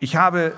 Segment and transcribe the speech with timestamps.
[0.00, 0.52] Ich habe,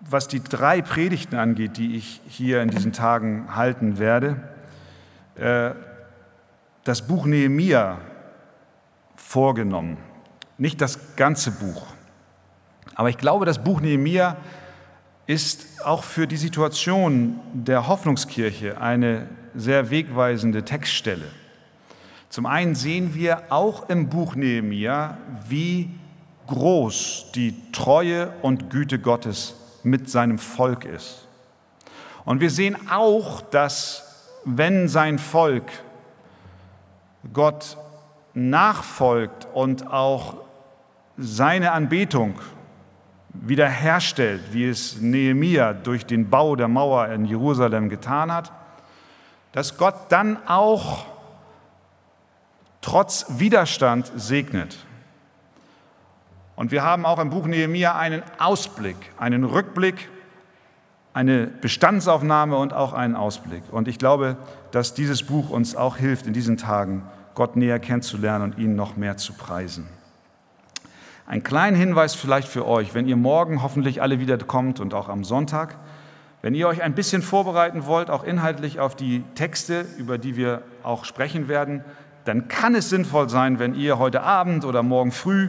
[0.00, 4.40] was die drei Predigten angeht, die ich hier in diesen Tagen halten werde,
[5.36, 5.70] äh,
[6.82, 7.98] das Buch Nehemia
[9.16, 9.96] vorgenommen.
[10.58, 11.86] Nicht das ganze Buch.
[12.94, 14.36] Aber ich glaube, das Buch Nehemia
[15.26, 21.26] ist auch für die Situation der Hoffnungskirche eine sehr wegweisende Textstelle.
[22.28, 25.16] Zum einen sehen wir auch im Buch Nehemia,
[25.48, 25.90] wie
[26.46, 31.26] groß die Treue und Güte Gottes mit seinem Volk ist.
[32.24, 35.70] Und wir sehen auch, dass wenn sein Volk
[37.32, 37.76] Gott
[38.34, 40.36] nachfolgt und auch
[41.16, 42.34] seine Anbetung
[43.28, 48.52] wiederherstellt, wie es Nehemia durch den Bau der Mauer in Jerusalem getan hat,
[49.52, 51.06] dass Gott dann auch
[52.80, 54.76] trotz Widerstand segnet.
[56.56, 60.08] Und wir haben auch im Buch Nehemia einen Ausblick, einen Rückblick,
[61.12, 63.62] eine Bestandsaufnahme und auch einen Ausblick.
[63.70, 64.36] Und ich glaube,
[64.70, 67.02] dass dieses Buch uns auch hilft, in diesen Tagen
[67.34, 69.88] Gott näher kennenzulernen und ihn noch mehr zu preisen.
[71.26, 75.08] Ein kleiner Hinweis vielleicht für euch, wenn ihr morgen hoffentlich alle wieder kommt und auch
[75.08, 75.76] am Sonntag,
[76.42, 80.62] wenn ihr euch ein bisschen vorbereiten wollt, auch inhaltlich auf die Texte, über die wir
[80.82, 81.82] auch sprechen werden,
[82.26, 85.48] dann kann es sinnvoll sein, wenn ihr heute Abend oder morgen früh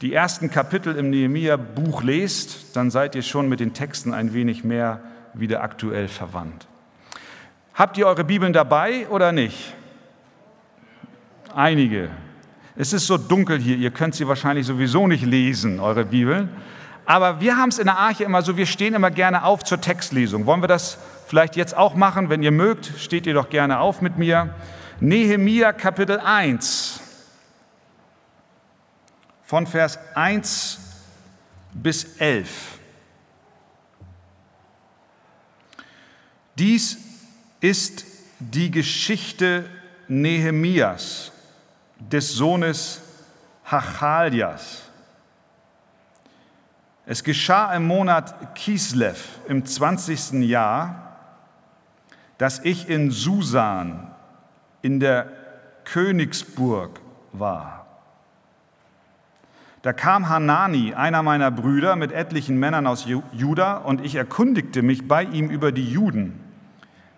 [0.00, 4.64] die ersten Kapitel im Nehemia-Buch lest, dann seid ihr schon mit den Texten ein wenig
[4.64, 5.00] mehr
[5.34, 6.66] wieder aktuell verwandt.
[7.74, 9.74] Habt ihr eure Bibeln dabei oder nicht?
[11.54, 12.10] Einige.
[12.76, 16.48] Es ist so dunkel hier, ihr könnt sie wahrscheinlich sowieso nicht lesen, eure Bibeln.
[17.04, 19.80] Aber wir haben es in der Arche immer so, wir stehen immer gerne auf zur
[19.80, 20.46] Textlesung.
[20.46, 22.30] Wollen wir das vielleicht jetzt auch machen?
[22.30, 24.54] Wenn ihr mögt, steht ihr doch gerne auf mit mir.
[25.00, 27.00] Nehemia Kapitel 1.
[29.50, 30.78] Von Vers 1
[31.72, 32.78] bis 11.
[36.56, 36.96] Dies
[37.58, 38.04] ist
[38.38, 39.68] die Geschichte
[40.06, 41.32] Nehemias
[41.98, 43.02] des Sohnes
[43.64, 44.82] Hachaljas.
[47.04, 50.48] Es geschah im Monat Kislev im 20.
[50.48, 51.16] Jahr,
[52.38, 54.14] dass ich in Susan
[54.80, 55.26] in der
[55.82, 57.00] Königsburg
[57.32, 57.79] war.
[59.82, 65.08] Da kam Hanani, einer meiner Brüder, mit etlichen Männern aus Juda, und ich erkundigte mich
[65.08, 66.38] bei ihm über die Juden,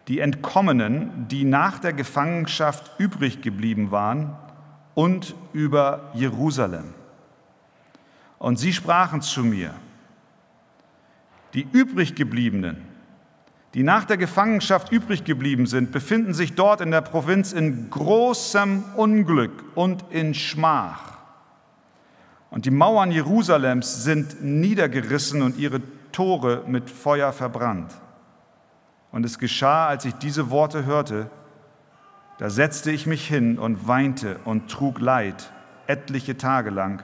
[0.07, 4.37] die Entkommenen, die nach der Gefangenschaft übrig geblieben waren,
[4.95, 6.95] und über Jerusalem.
[8.39, 9.75] Und sie sprachen zu mir,
[11.55, 12.77] die übriggebliebenen,
[13.75, 18.85] die nach der Gefangenschaft übrig geblieben sind, befinden sich dort in der Provinz in großem
[18.97, 21.12] Unglück und in Schmach.
[22.53, 25.81] Und die Mauern Jerusalems sind niedergerissen und ihre
[26.13, 27.95] Tore mit Feuer verbrannt.
[29.11, 31.31] Und es geschah, als ich diese Worte hörte,
[32.37, 35.51] da setzte ich mich hin und weinte und trug Leid
[35.87, 37.03] etliche Tage lang.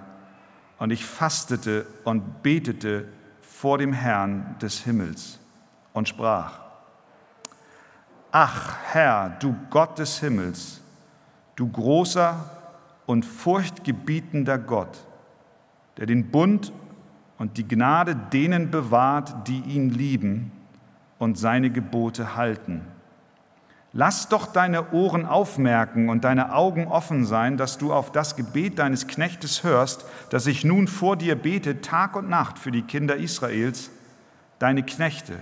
[0.78, 3.06] Und ich fastete und betete
[3.40, 5.38] vor dem Herrn des Himmels
[5.94, 6.60] und sprach,
[8.32, 10.82] Ach Herr, du Gott des Himmels,
[11.56, 12.50] du großer
[13.06, 15.07] und furchtgebietender Gott,
[15.98, 16.72] der den Bund
[17.38, 20.52] und die Gnade denen bewahrt, die ihn lieben
[21.18, 22.82] und seine Gebote halten
[23.94, 28.78] Lass doch deine Ohren aufmerken und deine Augen offen sein, dass du auf das Gebet
[28.78, 33.16] deines Knechtes hörst, das ich nun vor dir bete, Tag und Nacht für die Kinder
[33.16, 33.90] Israels,
[34.58, 35.34] deine Knechte,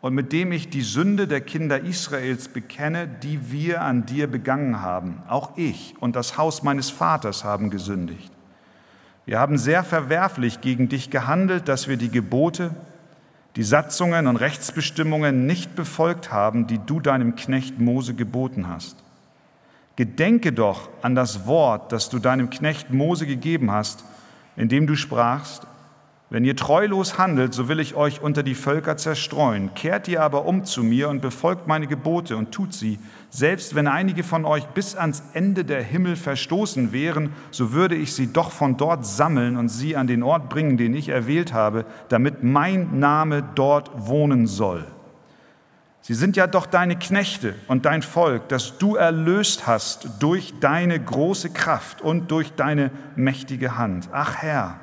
[0.00, 4.80] und mit dem ich die Sünde der Kinder Israels bekenne, die wir an dir begangen
[4.80, 5.22] haben.
[5.28, 8.30] Auch ich und das Haus meines Vaters haben gesündigt.
[9.28, 12.70] Wir haben sehr verwerflich gegen dich gehandelt, dass wir die Gebote,
[13.56, 18.96] die Satzungen und Rechtsbestimmungen nicht befolgt haben, die du deinem Knecht Mose geboten hast.
[19.96, 24.02] Gedenke doch an das Wort, das du deinem Knecht Mose gegeben hast,
[24.56, 25.66] indem du sprachst,
[26.30, 29.72] wenn ihr treulos handelt, so will ich euch unter die Völker zerstreuen.
[29.74, 32.98] Kehrt ihr aber um zu mir und befolgt meine Gebote und tut sie,
[33.30, 38.12] selbst wenn einige von euch bis ans Ende der Himmel verstoßen wären, so würde ich
[38.12, 41.86] sie doch von dort sammeln und sie an den Ort bringen, den ich erwählt habe,
[42.10, 44.84] damit mein Name dort wohnen soll.
[46.02, 50.98] Sie sind ja doch deine Knechte und dein Volk, das du erlöst hast durch deine
[50.98, 54.08] große Kraft und durch deine mächtige Hand.
[54.12, 54.78] Ach Herr,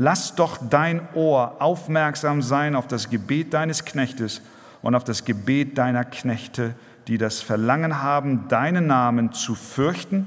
[0.00, 4.42] Lass doch dein Ohr aufmerksam sein auf das Gebet deines Knechtes
[4.80, 6.76] und auf das Gebet deiner Knechte,
[7.08, 10.24] die das Verlangen haben, deinen Namen zu fürchten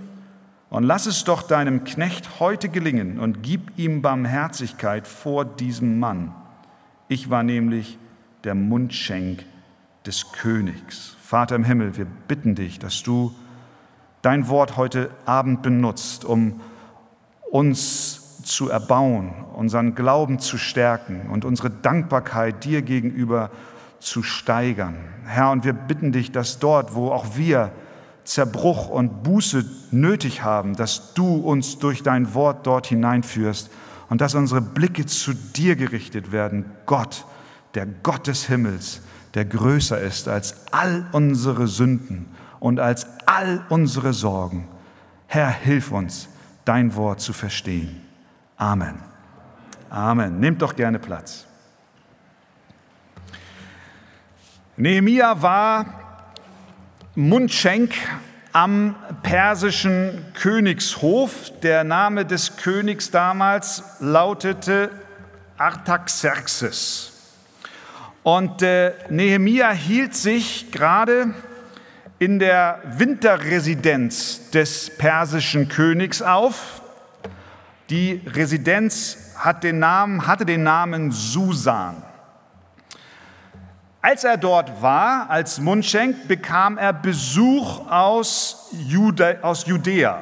[0.69, 6.35] Und lass es doch deinem Knecht heute gelingen und gib ihm Barmherzigkeit vor diesem Mann.
[7.07, 7.97] Ich war nämlich
[8.43, 9.45] der Mundschenk
[10.05, 11.15] des Königs.
[11.21, 13.33] Vater im Himmel, wir bitten dich, dass du
[14.21, 16.59] dein Wort heute Abend benutzt, um
[17.49, 23.51] uns zu erbauen, unseren Glauben zu stärken und unsere Dankbarkeit dir gegenüber
[23.99, 24.95] zu steigern.
[25.25, 27.71] Herr, und wir bitten dich, dass dort, wo auch wir
[28.23, 33.69] Zerbruch und Buße nötig haben, dass du uns durch dein Wort dort hineinführst
[34.09, 37.25] und dass unsere Blicke zu dir gerichtet werden, Gott,
[37.73, 39.01] der Gott des Himmels,
[39.33, 42.27] der größer ist als all unsere Sünden
[42.59, 44.67] und als all unsere Sorgen.
[45.27, 46.27] Herr, hilf uns,
[46.65, 48.01] dein Wort zu verstehen.
[48.61, 49.01] Amen.
[49.89, 50.39] Amen.
[50.39, 51.47] Nehmt doch gerne Platz.
[54.77, 55.85] Nehemia war
[57.15, 57.95] Mundschenk
[58.53, 61.51] am persischen Königshof.
[61.63, 64.91] Der Name des Königs damals lautete
[65.57, 67.33] Artaxerxes.
[68.21, 71.33] Und äh, Nehemia hielt sich gerade
[72.19, 76.80] in der Winterresidenz des persischen Königs auf.
[77.91, 82.01] Die Residenz hat den Namen, hatte den Namen Susan.
[84.01, 90.21] Als er dort war, als Mundschenk, bekam er Besuch aus, Jude, aus Judäa.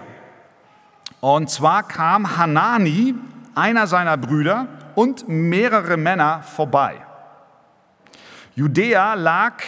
[1.20, 3.14] Und zwar kam Hanani,
[3.54, 6.96] einer seiner Brüder, und mehrere Männer vorbei.
[8.56, 9.62] Judäa lag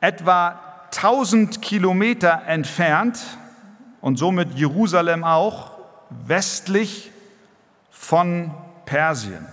[0.00, 3.18] etwa 1000 Kilometer entfernt
[4.00, 5.75] und somit Jerusalem auch
[6.10, 7.10] westlich
[7.90, 8.54] von
[8.84, 9.46] Persien.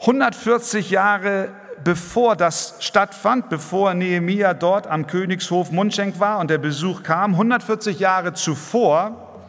[0.00, 1.50] 140 Jahre
[1.84, 7.98] bevor das stattfand, bevor Nehemia dort am Königshof Mundschenk war und der Besuch kam, 140
[7.98, 9.42] Jahre zuvor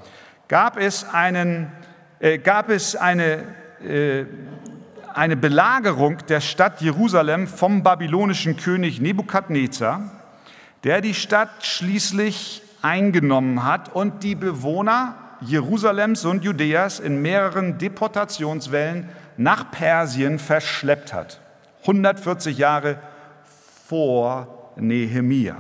[0.47, 1.71] gab es, einen,
[2.19, 3.43] äh, gab es eine,
[3.85, 4.25] äh,
[5.13, 10.01] eine Belagerung der Stadt Jerusalem vom babylonischen König Nebukadnezar,
[10.83, 19.09] der die Stadt schließlich eingenommen hat und die Bewohner Jerusalems und Judäas in mehreren Deportationswellen
[19.37, 21.39] nach Persien verschleppt hat.
[21.81, 22.99] 140 Jahre
[23.87, 25.55] vor Nehemia.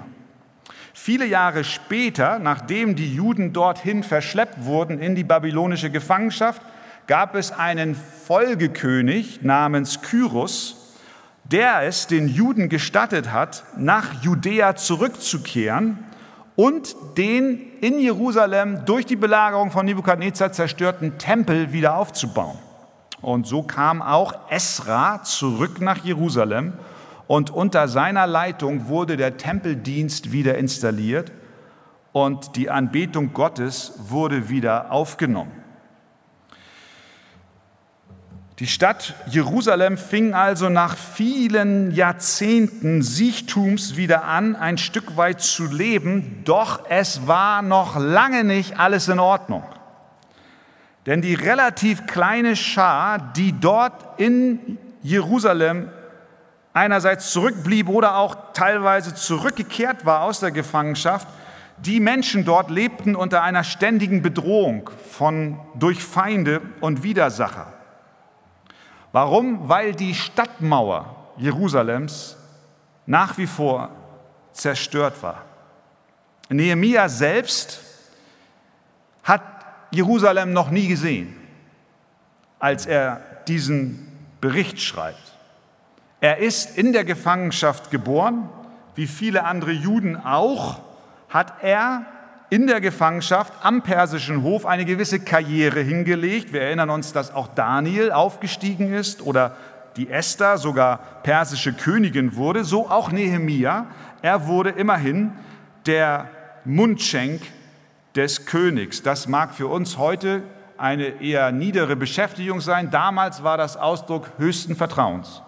[0.93, 6.61] Viele Jahre später, nachdem die Juden dorthin verschleppt wurden in die babylonische Gefangenschaft,
[7.07, 10.93] gab es einen Folgekönig namens Kyros,
[11.45, 15.97] der es den Juden gestattet hat, nach Judäa zurückzukehren
[16.59, 22.57] und den in Jerusalem durch die Belagerung von Nebukadnezar zerstörten Tempel wieder aufzubauen.
[23.21, 26.73] Und so kam auch Esra zurück nach Jerusalem
[27.27, 31.31] und unter seiner Leitung wurde der Tempeldienst wieder installiert
[32.11, 35.58] und die Anbetung Gottes wurde wieder aufgenommen.
[38.59, 45.65] Die Stadt Jerusalem fing also nach vielen Jahrzehnten Sichtums wieder an, ein Stück weit zu
[45.65, 49.63] leben, doch es war noch lange nicht alles in Ordnung.
[51.05, 55.87] Denn die relativ kleine Schar, die dort in Jerusalem
[56.73, 61.29] einerseits zurückblieb oder auch teilweise zurückgekehrt war aus der Gefangenschaft,
[61.77, 67.78] die Menschen dort lebten unter einer ständigen Bedrohung von, durch Feinde und Widersacher.
[69.11, 69.67] Warum?
[69.69, 72.37] Weil die Stadtmauer Jerusalems
[73.05, 73.89] nach wie vor
[74.53, 75.43] zerstört war.
[76.49, 77.81] Nehemia selbst
[79.23, 79.41] hat
[79.91, 81.35] Jerusalem noch nie gesehen,
[82.59, 84.07] als er diesen
[84.41, 85.33] Bericht schreibt.
[86.21, 88.49] Er ist in der Gefangenschaft geboren,
[88.95, 90.81] wie viele andere Juden auch,
[91.29, 92.05] hat er
[92.49, 96.51] in der Gefangenschaft am persischen Hof eine gewisse Karriere hingelegt.
[96.51, 99.55] Wir erinnern uns, dass auch Daniel aufgestiegen ist oder
[99.97, 103.87] die Esther sogar persische Königin wurde, so auch Nehemia.
[104.21, 105.31] Er wurde immerhin
[105.85, 106.29] der
[106.65, 107.41] Mundschenk
[108.15, 109.03] des Königs.
[109.03, 110.41] Das mag für uns heute
[110.77, 112.89] eine eher niedere Beschäftigung sein.
[112.89, 115.41] Damals war das Ausdruck höchsten Vertrauens.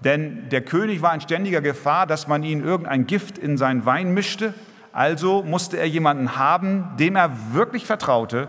[0.00, 4.12] Denn der König war in ständiger Gefahr, dass man ihm irgendein Gift in seinen Wein
[4.14, 4.54] mischte.
[4.96, 8.48] Also musste er jemanden haben, dem er wirklich vertraute,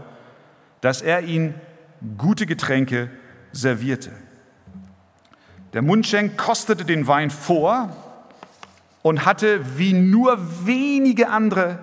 [0.80, 1.54] dass er ihm
[2.18, 3.10] gute Getränke
[3.52, 4.14] servierte.
[5.74, 7.90] Der Mundschenk kostete den Wein vor
[9.02, 11.80] und hatte wie nur wenige andere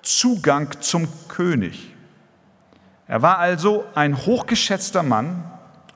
[0.00, 1.94] Zugang zum König.
[3.08, 5.44] Er war also ein hochgeschätzter Mann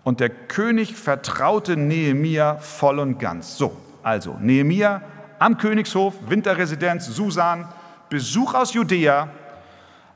[0.05, 3.57] und der König vertraute Nehemia voll und ganz.
[3.57, 5.01] So, also Nehemia
[5.39, 7.67] am Königshof, Winterresidenz, Susan,
[8.13, 9.31] Besuch aus Judäa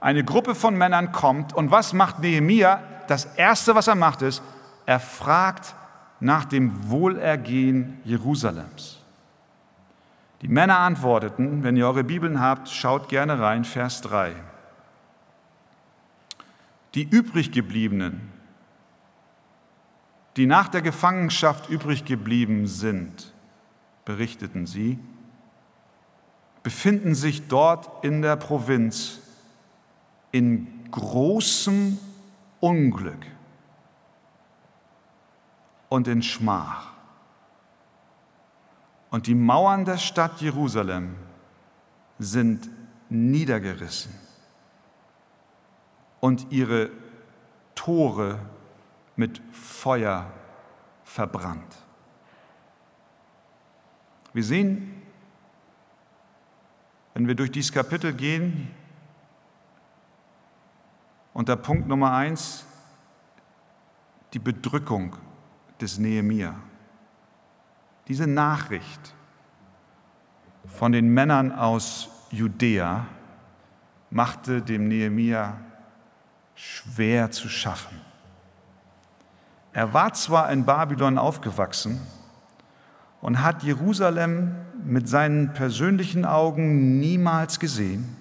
[0.00, 2.82] Eine Gruppe von Männern kommt und was macht Nehemia?
[3.08, 4.42] Das Erste, was er macht, ist,
[4.84, 5.74] er fragt
[6.20, 9.00] nach dem Wohlergehen Jerusalems.
[10.42, 14.34] Die Männer antworteten, wenn ihr eure Bibeln habt, schaut gerne rein, Vers 3.
[16.94, 18.30] Die übriggebliebenen,
[20.36, 23.32] die nach der Gefangenschaft übrig geblieben sind,
[24.04, 24.98] berichteten sie,
[26.66, 29.20] befinden sich dort in der Provinz
[30.32, 31.96] in großem
[32.58, 33.24] Unglück
[35.88, 36.88] und in Schmach.
[39.10, 41.14] Und die Mauern der Stadt Jerusalem
[42.18, 42.68] sind
[43.10, 44.12] niedergerissen
[46.18, 46.90] und ihre
[47.76, 48.40] Tore
[49.14, 50.32] mit Feuer
[51.04, 51.76] verbrannt.
[54.32, 54.95] Wir sehen,
[57.16, 58.68] wenn wir durch dieses Kapitel gehen,
[61.32, 62.66] unter Punkt Nummer eins
[64.34, 65.16] die Bedrückung
[65.80, 66.54] des Nehemia.
[68.06, 69.14] Diese Nachricht
[70.66, 73.06] von den Männern aus Judäa
[74.10, 75.56] machte dem Nehemia
[76.54, 77.98] schwer zu schaffen.
[79.72, 81.98] Er war zwar in Babylon aufgewachsen
[83.22, 88.16] und hat Jerusalem mit seinen persönlichen Augen niemals gesehen,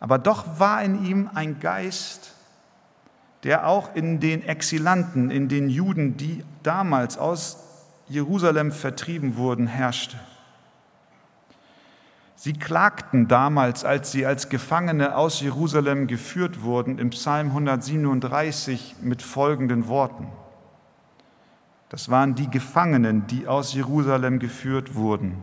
[0.00, 2.34] aber doch war in ihm ein Geist,
[3.44, 7.58] der auch in den Exilanten, in den Juden, die damals aus
[8.08, 10.16] Jerusalem vertrieben wurden, herrschte.
[12.36, 19.22] Sie klagten damals, als sie als Gefangene aus Jerusalem geführt wurden, im Psalm 137 mit
[19.22, 20.28] folgenden Worten.
[21.88, 25.36] Das waren die Gefangenen, die aus Jerusalem geführt wurden.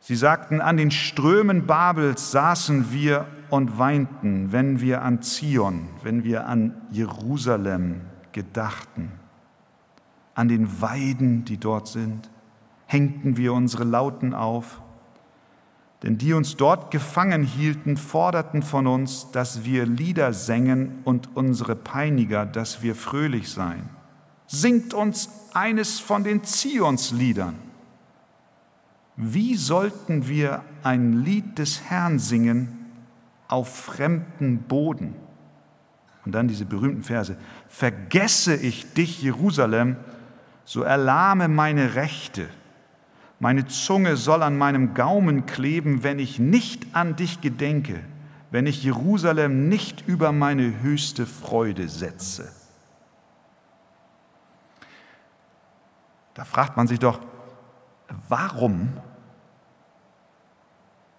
[0.00, 6.24] Sie sagten, an den Strömen Babels saßen wir und weinten, wenn wir an Zion, wenn
[6.24, 8.00] wir an Jerusalem
[8.32, 9.12] gedachten.
[10.34, 12.30] An den Weiden, die dort sind,
[12.86, 14.80] hängten wir unsere Lauten auf.
[16.02, 21.74] Denn die uns dort gefangen hielten, forderten von uns, dass wir Lieder sängen und unsere
[21.74, 23.97] Peiniger, dass wir fröhlich seien.
[24.48, 27.54] Singt uns eines von den Zionsliedern.
[29.16, 32.86] Wie sollten wir ein Lied des Herrn singen
[33.46, 35.14] auf fremden Boden?
[36.24, 37.36] Und dann diese berühmten Verse.
[37.68, 39.96] Vergesse ich dich, Jerusalem,
[40.64, 42.48] so erlahme meine Rechte.
[43.40, 48.00] Meine Zunge soll an meinem Gaumen kleben, wenn ich nicht an dich gedenke,
[48.50, 52.50] wenn ich Jerusalem nicht über meine höchste Freude setze.
[56.38, 57.18] Da fragt man sich doch,
[58.28, 58.96] warum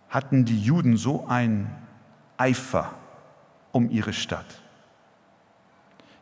[0.07, 1.69] hatten die Juden so einen
[2.37, 2.93] Eifer
[3.73, 4.61] um ihre Stadt?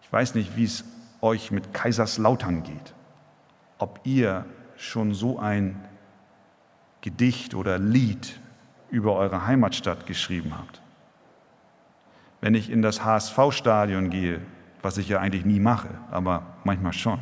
[0.02, 0.84] Ich weiß nicht, wie es
[1.22, 2.96] euch mit Kaiserslautern geht,
[3.78, 4.46] ob ihr
[4.78, 5.80] schon so ein
[7.02, 8.40] Gedicht oder Lied
[8.90, 10.82] über eure Heimatstadt geschrieben habt.
[12.42, 14.42] Wenn ich in das HSV-Stadion gehe,
[14.82, 17.20] was ich ja eigentlich nie mache, aber manchmal schon,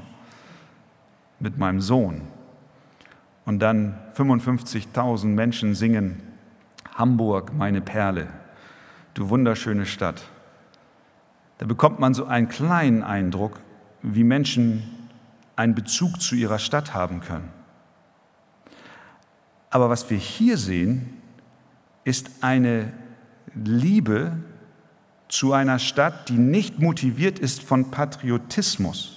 [1.40, 2.22] mit meinem Sohn.
[3.46, 6.22] Und dann 55.000 Menschen singen,
[6.96, 8.28] Hamburg, meine Perle,
[9.14, 10.24] du wunderschöne Stadt.
[11.58, 13.60] Da bekommt man so einen kleinen Eindruck,
[14.02, 14.84] wie Menschen
[15.56, 17.50] einen Bezug zu ihrer Stadt haben können.
[19.70, 21.22] Aber was wir hier sehen,
[22.04, 22.94] ist eine
[23.56, 24.38] Liebe
[25.28, 29.15] zu einer Stadt, die nicht motiviert ist von Patriotismus,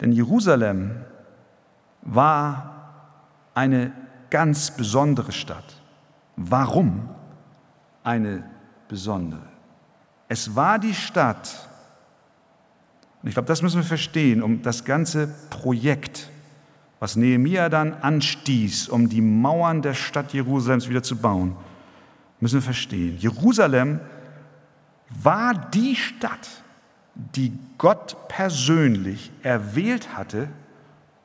[0.00, 1.04] denn Jerusalem
[2.02, 2.92] war
[3.54, 3.92] eine
[4.30, 5.80] ganz besondere Stadt.
[6.36, 7.08] Warum
[8.04, 8.44] eine
[8.88, 9.48] besondere?
[10.28, 11.68] Es war die Stadt,
[13.22, 16.30] und ich glaube, das müssen wir verstehen, um das ganze Projekt,
[17.00, 21.56] was Nehemia dann anstieß, um die Mauern der Stadt Jerusalems wieder zu bauen,
[22.40, 23.16] müssen wir verstehen.
[23.18, 24.00] Jerusalem
[25.08, 26.48] war die Stadt,
[27.34, 30.48] die Gott persönlich erwählt hatte,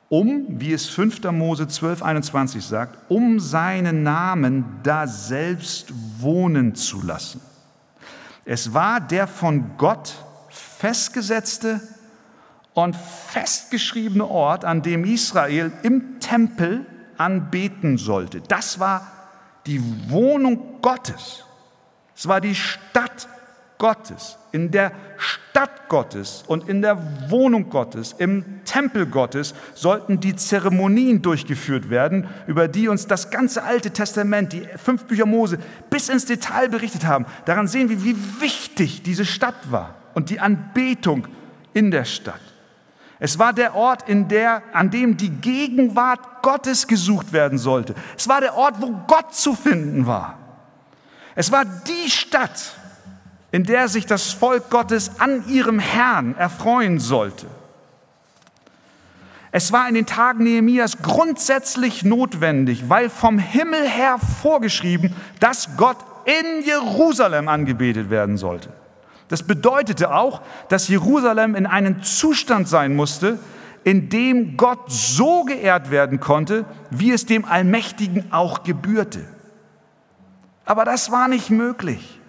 [0.08, 1.22] um, wie es 5.
[1.32, 7.40] Mose 12, 21 sagt, um seinen Namen da selbst wohnen zu lassen.
[8.44, 10.14] Es war der von Gott
[10.50, 11.80] festgesetzte
[12.74, 18.40] und festgeschriebene Ort, an dem Israel im Tempel anbeten sollte.
[18.40, 19.06] Das war
[19.66, 19.80] die
[20.10, 21.44] Wohnung Gottes.
[22.16, 23.28] Es war die Stadt
[23.82, 24.38] Gottes.
[24.52, 31.20] In der Stadt Gottes und in der Wohnung Gottes, im Tempel Gottes, sollten die Zeremonien
[31.20, 35.58] durchgeführt werden, über die uns das ganze Alte Testament, die fünf Bücher Mose,
[35.90, 37.26] bis ins Detail berichtet haben.
[37.44, 41.26] Daran sehen wir, wie wichtig diese Stadt war und die Anbetung
[41.74, 42.40] in der Stadt.
[43.18, 47.96] Es war der Ort, in der, an dem die Gegenwart Gottes gesucht werden sollte.
[48.16, 50.38] Es war der Ort, wo Gott zu finden war.
[51.34, 52.76] Es war die Stadt,
[53.52, 57.46] in der sich das Volk Gottes an ihrem Herrn erfreuen sollte.
[59.54, 65.98] Es war in den Tagen Nehemias grundsätzlich notwendig, weil vom Himmel her vorgeschrieben, dass Gott
[66.24, 68.70] in Jerusalem angebetet werden sollte.
[69.28, 73.38] Das bedeutete auch, dass Jerusalem in einem Zustand sein musste,
[73.84, 79.20] in dem Gott so geehrt werden konnte, wie es dem Allmächtigen auch gebührte.
[80.64, 82.20] Aber das war nicht möglich.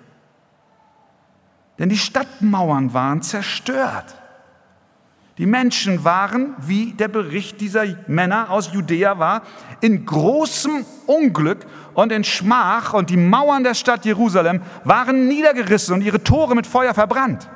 [1.80, 4.16] Denn die Stadtmauern waren zerstört.
[5.40, 9.42] Die Menschen waren, wie der Bericht dieser Männer aus Judäa war,
[9.82, 11.66] in großem Unglück
[11.96, 16.68] und in Schmach und die Mauern der Stadt Jerusalem waren niedergerissen und ihre Tore mit
[16.68, 17.50] Feuer verbrannt.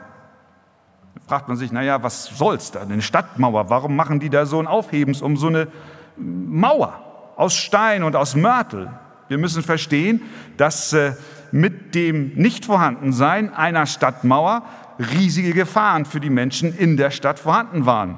[1.14, 2.82] Da fragt man sich, naja, was soll's da?
[2.82, 5.68] Eine Stadtmauer, warum machen die da so ein Aufhebens um so eine
[6.16, 7.00] Mauer
[7.36, 8.90] aus Stein und aus Mörtel?
[9.28, 10.24] Wir müssen verstehen,
[10.56, 11.14] dass äh,
[11.52, 14.64] mit dem Nichtvorhandensein einer Stadtmauer
[15.00, 18.18] riesige Gefahren für die Menschen in der Stadt vorhanden waren.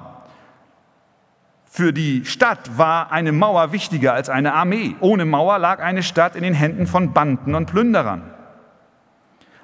[1.65, 4.95] Für die Stadt war eine Mauer wichtiger als eine Armee.
[5.01, 8.24] Ohne Mauer lag eine Stadt in den Händen von Banden und Plünderern.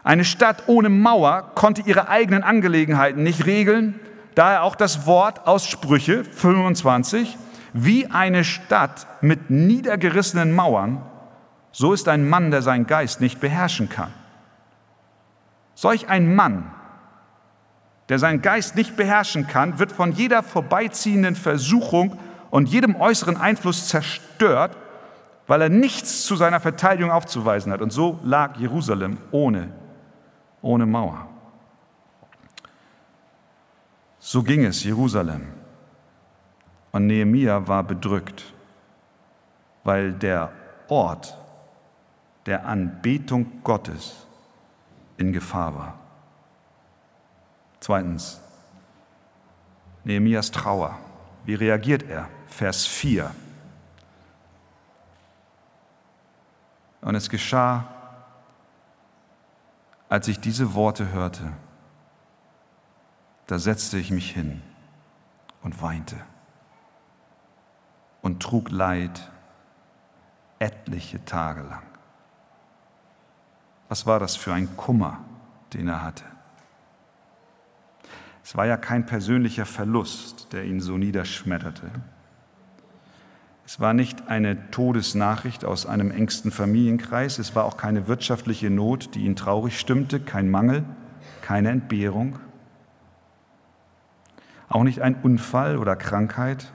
[0.04, 4.00] Eine Stadt ohne Mauer konnte ihre eigenen Angelegenheiten nicht regeln,
[4.36, 7.38] daher auch das Wort aus Sprüche 25,
[7.74, 11.02] wie eine Stadt mit niedergerissenen Mauern
[11.78, 14.14] so ist ein Mann, der seinen Geist nicht beherrschen kann.
[15.74, 16.72] Solch ein Mann,
[18.08, 22.18] der seinen Geist nicht beherrschen kann, wird von jeder vorbeiziehenden Versuchung
[22.50, 24.78] und jedem äußeren Einfluss zerstört,
[25.48, 27.82] weil er nichts zu seiner Verteidigung aufzuweisen hat.
[27.82, 29.68] Und so lag Jerusalem ohne,
[30.62, 31.28] ohne Mauer.
[34.20, 35.50] So ging es Jerusalem.
[36.94, 38.46] Und Nehemia war bedrückt,
[39.84, 40.54] weil der
[40.88, 41.38] Ort,
[42.46, 44.26] der Anbetung Gottes
[45.18, 46.00] in Gefahr war.
[47.80, 48.42] Zweitens,
[50.04, 50.98] Nehemias Trauer.
[51.46, 52.30] Wie reagiert er?
[52.48, 53.34] Vers 4.
[57.02, 57.86] Und es geschah,
[60.10, 61.52] als ich diese Worte hörte,
[63.48, 64.62] da setzte ich mich hin
[65.62, 66.16] und weinte
[68.22, 69.30] und trug Leid
[70.58, 71.95] etliche Tage lang.
[73.90, 75.20] Was war das für ein Kummer,
[75.74, 76.24] den er hatte?
[78.44, 81.90] Es war ja kein persönlicher Verlust, der ihn so niederschmetterte.
[83.66, 89.16] Es war nicht eine Todesnachricht aus einem engsten Familienkreis, es war auch keine wirtschaftliche Not,
[89.16, 90.84] die ihn traurig stimmte, kein Mangel,
[91.42, 92.38] keine Entbehrung,
[94.70, 96.72] auch nicht ein Unfall oder Krankheit,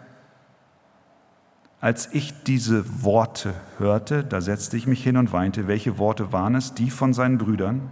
[1.80, 5.66] als ich diese Worte hörte, da setzte ich mich hin und weinte.
[5.66, 6.74] Welche Worte waren es?
[6.74, 7.90] Die von seinen Brüdern,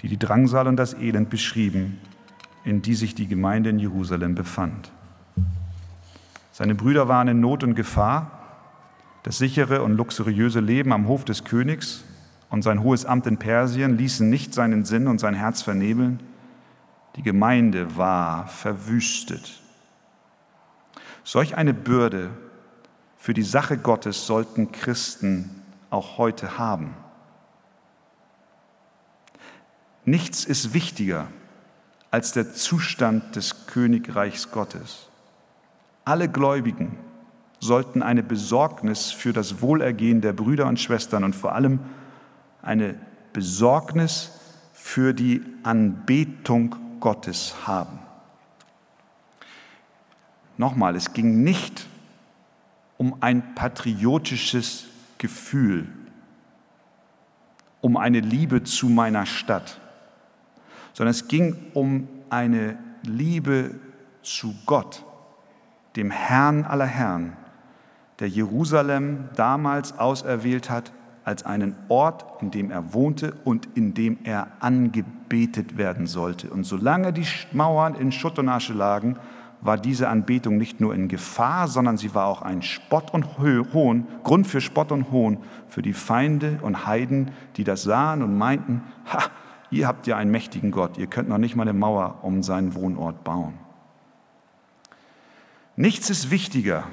[0.00, 1.98] die die Drangsal und das Elend beschrieben,
[2.64, 4.90] in die sich die Gemeinde in Jerusalem befand.
[6.52, 8.38] Seine Brüder waren in Not und Gefahr.
[9.22, 12.04] Das sichere und luxuriöse Leben am Hof des Königs
[12.48, 16.20] und sein hohes Amt in Persien ließen nicht seinen Sinn und sein Herz vernebeln.
[17.16, 19.60] Die Gemeinde war verwüstet.
[21.22, 22.30] Solch eine Bürde
[23.20, 26.94] für die Sache Gottes sollten Christen auch heute haben.
[30.06, 31.28] Nichts ist wichtiger
[32.10, 35.10] als der Zustand des Königreichs Gottes.
[36.06, 36.98] Alle Gläubigen
[37.60, 41.80] sollten eine Besorgnis für das Wohlergehen der Brüder und Schwestern und vor allem
[42.62, 42.98] eine
[43.34, 44.32] Besorgnis
[44.72, 47.98] für die Anbetung Gottes haben.
[50.56, 51.86] Nochmal, es ging nicht
[53.00, 54.84] um ein patriotisches
[55.16, 55.88] Gefühl,
[57.80, 59.80] um eine Liebe zu meiner Stadt,
[60.92, 63.76] sondern es ging um eine Liebe
[64.20, 65.02] zu Gott,
[65.96, 67.38] dem Herrn aller Herren,
[68.18, 70.92] der Jerusalem damals auserwählt hat
[71.24, 76.50] als einen Ort, in dem er wohnte und in dem er angebetet werden sollte.
[76.50, 79.16] Und solange die Mauern in Schutt und Asche lagen,
[79.60, 84.06] war diese Anbetung nicht nur in Gefahr, sondern sie war auch ein Spott und Hohn,
[84.22, 88.82] Grund für Spott und Hohn für die Feinde und Heiden, die das sahen und meinten,
[89.12, 89.24] ha,
[89.70, 92.74] ihr habt ja einen mächtigen Gott, ihr könnt noch nicht mal eine Mauer um seinen
[92.74, 93.54] Wohnort bauen.
[95.76, 96.84] Nichts ist wichtiger.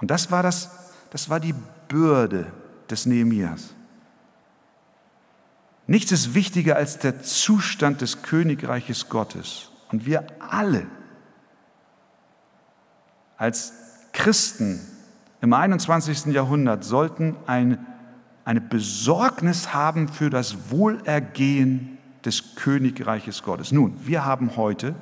[0.00, 1.54] Und das war, das, das war die
[1.88, 2.46] Bürde
[2.90, 3.74] des Nehemias.
[5.86, 9.70] Nichts ist wichtiger als der Zustand des Königreiches Gottes.
[9.90, 10.86] Und wir alle
[13.38, 13.72] als
[14.12, 14.80] Christen
[15.40, 16.26] im 21.
[16.26, 17.86] Jahrhundert sollten ein,
[18.44, 23.70] eine Besorgnis haben für das Wohlergehen des Königreiches Gottes.
[23.70, 24.94] Nun, wir haben heute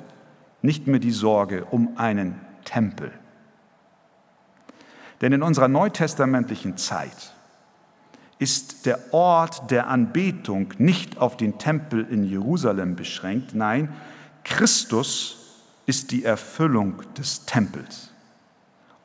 [0.61, 3.11] nicht mehr die Sorge um einen Tempel.
[5.21, 7.33] Denn in unserer neutestamentlichen Zeit
[8.37, 13.55] ist der Ort der Anbetung nicht auf den Tempel in Jerusalem beschränkt.
[13.55, 13.91] Nein,
[14.43, 15.37] Christus
[15.87, 18.11] ist die Erfüllung des Tempels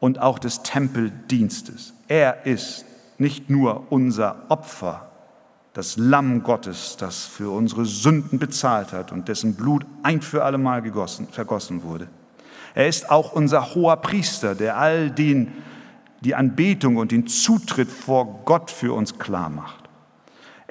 [0.03, 1.95] und auch des Tempeldienstes.
[2.09, 2.85] Er ist
[3.19, 5.13] nicht nur unser Opfer,
[5.75, 10.83] das Lamm Gottes, das für unsere Sünden bezahlt hat und dessen Blut ein für allemal
[10.83, 12.09] gegossen, vergossen wurde.
[12.75, 15.53] Er ist auch unser hoher Priester, der all den
[16.23, 19.82] die Anbetung und den Zutritt vor Gott für uns klar macht.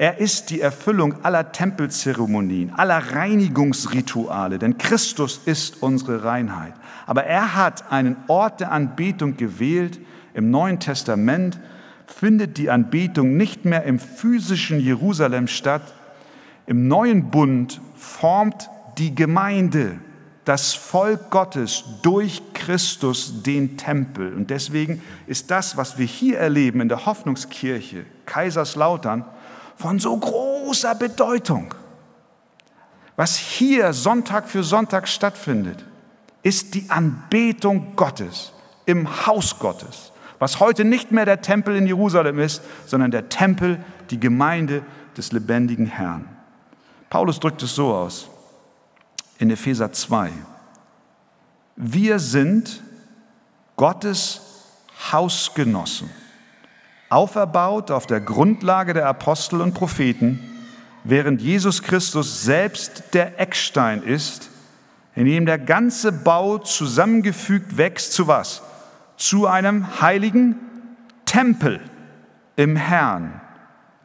[0.02, 6.74] Er ist die Erfüllung aller Tempelzeremonien, aller Reinigungsrituale, denn Christus ist unsere Reinheit.
[7.06, 10.00] Aber er hat einen Ort der Anbetung gewählt.
[10.34, 11.60] Im Neuen Testament
[12.08, 15.94] findet die Anbetung nicht mehr im physischen Jerusalem statt.
[16.66, 20.00] Im neuen Bund formt die Gemeinde
[20.46, 24.34] das Volk Gottes durch Christus den Tempel.
[24.34, 29.26] Und deswegen ist das, was wir hier erleben in der Hoffnungskirche Kaiserslautern,
[29.82, 31.74] von so großer Bedeutung.
[33.16, 35.84] Was hier Sonntag für Sonntag stattfindet,
[36.44, 38.54] ist die Anbetung Gottes
[38.86, 43.84] im Haus Gottes, was heute nicht mehr der Tempel in Jerusalem ist, sondern der Tempel,
[44.10, 44.84] die Gemeinde
[45.18, 46.28] des lebendigen Herrn.
[47.10, 48.30] Paulus drückt es so aus
[49.40, 50.32] in Epheser 2.
[51.76, 52.82] Wir sind
[53.76, 54.42] Gottes
[55.12, 56.10] Hausgenossen,
[57.12, 60.40] auferbaut auf der Grundlage der Apostel und Propheten,
[61.04, 64.50] während Jesus Christus selbst der Eckstein ist,
[65.16, 68.62] in dem der ganze Bau zusammengefügt wächst zu was?
[69.18, 70.56] Zu einem heiligen
[71.26, 71.80] Tempel
[72.56, 73.42] im Herrn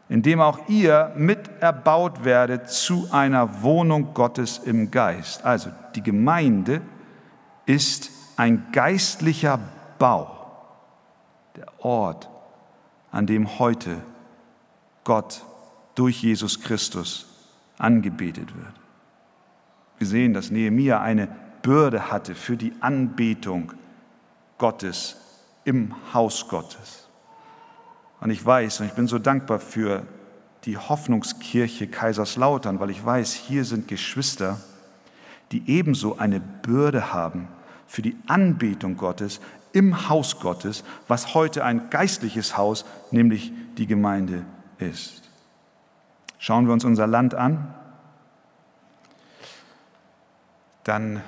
[0.08, 5.44] in dem auch ihr mit erbaut werdet zu einer Wohnung Gottes im Geist.
[5.44, 6.80] Also die Gemeinde
[7.64, 9.58] ist ein geistlicher
[9.98, 10.30] Bau,
[11.56, 12.28] der Ort,
[13.16, 14.02] an dem heute
[15.02, 15.42] Gott
[15.94, 17.26] durch Jesus Christus
[17.78, 18.74] angebetet wird.
[19.96, 21.28] Wir sehen, dass Nehemia eine
[21.62, 23.72] Bürde hatte für die Anbetung
[24.58, 25.16] Gottes
[25.64, 27.08] im Haus Gottes.
[28.20, 30.02] Und ich weiß, und ich bin so dankbar für
[30.66, 34.60] die Hoffnungskirche Kaiserslautern, weil ich weiß, hier sind Geschwister,
[35.52, 37.48] die ebenso eine Bürde haben
[37.86, 39.40] für die Anbetung Gottes
[39.76, 44.44] im Haus Gottes, was heute ein geistliches Haus, nämlich die Gemeinde
[44.78, 45.22] ist.
[46.38, 47.74] Schauen wir uns unser Land an,
[50.84, 51.22] dann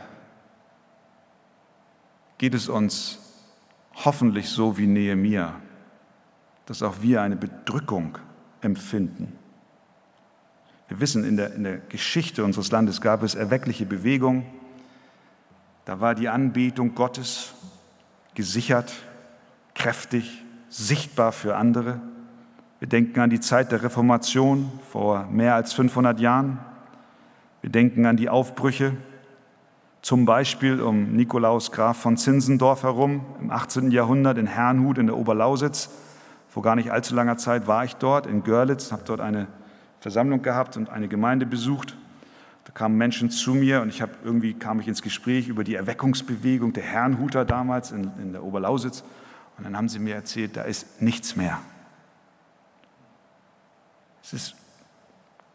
[2.39, 3.19] geht es uns
[4.05, 5.55] hoffentlich so wie Nehemia
[6.69, 8.19] dass auch wir eine Bedrückung
[8.61, 9.33] empfinden.
[10.89, 14.45] Wir wissen, in der, in der Geschichte unseres Landes gab es erweckliche Bewegungen.
[15.87, 17.55] Da war die Anbetung Gottes
[18.39, 18.93] gesichert,
[19.75, 22.01] kräftig, sichtbar für andere.
[22.79, 26.61] Wir denken an die Zeit der Reformation vor mehr als 500 Jahren.
[27.63, 28.93] Wir denken an die Aufbrüche,
[30.03, 33.91] zum Beispiel um Nikolaus Graf von Zinzendorf herum im 18.
[33.91, 35.91] Jahrhundert in Herrnhut in der Oberlausitz
[36.49, 39.49] vor gar nicht allzu langer Zeit war ich dort in Görlitz, habe dort eine
[39.99, 41.97] Versammlung gehabt und eine Gemeinde besucht.
[42.79, 46.73] Kamen Menschen zu mir und ich habe irgendwie kam ich ins Gespräch über die Erweckungsbewegung
[46.73, 49.03] der Herrnhuter damals in, in der Oberlausitz.
[49.57, 51.59] Und dann haben sie mir erzählt, da ist nichts mehr.
[54.23, 54.55] Es ist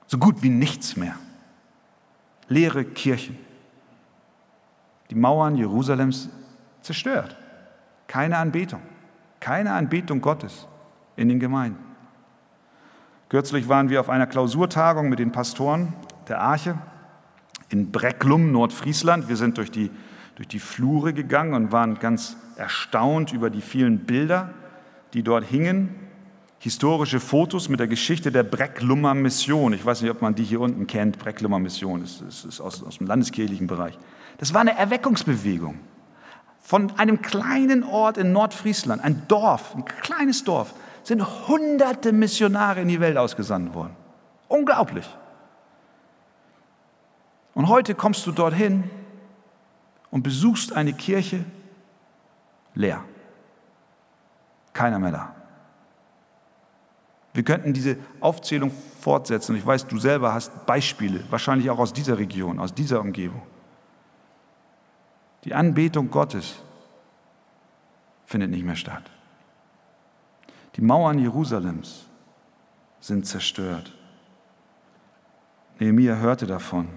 [0.05, 1.15] so gut wie nichts mehr.
[2.49, 3.37] Leere Kirchen.
[5.09, 6.27] Die Mauern Jerusalems
[6.81, 7.37] zerstört.
[8.07, 8.81] Keine Anbetung.
[9.39, 10.67] Keine Anbetung Gottes
[11.15, 11.81] in den Gemeinden.
[13.29, 15.93] Kürzlich waren wir auf einer Klausurtagung mit den Pastoren
[16.27, 16.77] der Arche
[17.73, 19.27] in Brecklum, Nordfriesland.
[19.27, 19.89] Wir sind durch die,
[20.35, 24.53] durch die Flure gegangen und waren ganz erstaunt über die vielen Bilder,
[25.13, 25.95] die dort hingen.
[26.59, 29.73] Historische Fotos mit der Geschichte der Brecklummer Mission.
[29.73, 31.17] Ich weiß nicht, ob man die hier unten kennt.
[31.17, 33.97] Brecklummer Mission, das ist aus, aus dem landeskirchlichen Bereich.
[34.37, 35.79] Das war eine Erweckungsbewegung
[36.61, 42.87] von einem kleinen Ort in Nordfriesland, ein Dorf, ein kleines Dorf, sind hunderte Missionare in
[42.87, 43.95] die Welt ausgesandt worden.
[44.47, 45.05] Unglaublich.
[47.53, 48.89] Und heute kommst du dorthin
[50.11, 51.45] und besuchst eine Kirche
[52.73, 53.03] leer.
[54.73, 55.35] Keiner mehr da.
[57.33, 59.55] Wir könnten diese Aufzählung fortsetzen.
[59.55, 63.41] Ich weiß, du selber hast Beispiele, wahrscheinlich auch aus dieser Region, aus dieser Umgebung.
[65.43, 66.61] Die Anbetung Gottes
[68.25, 69.03] findet nicht mehr statt.
[70.75, 72.07] Die Mauern Jerusalems
[72.99, 73.93] sind zerstört.
[75.79, 76.87] Nehemiah hörte davon.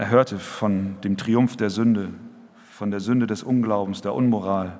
[0.00, 2.14] Er hörte von dem Triumph der Sünde,
[2.70, 4.78] von der Sünde des Unglaubens, der Unmoral,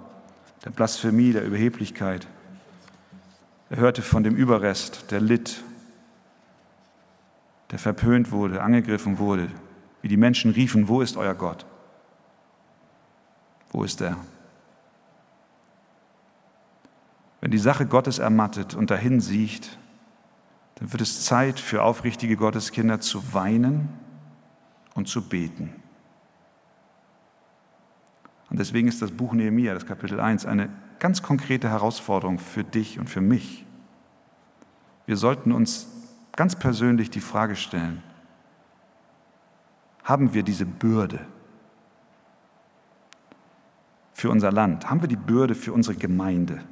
[0.64, 2.26] der Blasphemie, der Überheblichkeit.
[3.68, 5.62] Er hörte von dem Überrest, der litt,
[7.70, 9.50] der verpönt wurde, angegriffen wurde,
[10.00, 11.66] wie die Menschen riefen, wo ist euer Gott?
[13.72, 14.16] Wo ist er?
[17.42, 19.76] Wenn die Sache Gottes ermattet und dahin sieht,
[20.76, 23.90] dann wird es Zeit für aufrichtige Gotteskinder zu weinen
[25.00, 25.72] und zu beten.
[28.50, 32.98] Und deswegen ist das Buch Nehemiah, das Kapitel 1, eine ganz konkrete Herausforderung für dich
[32.98, 33.64] und für mich.
[35.06, 35.88] Wir sollten uns
[36.36, 38.02] ganz persönlich die Frage stellen,
[40.04, 41.20] haben wir diese Bürde
[44.12, 44.90] für unser Land?
[44.90, 46.62] Haben wir die Bürde für unsere Gemeinde?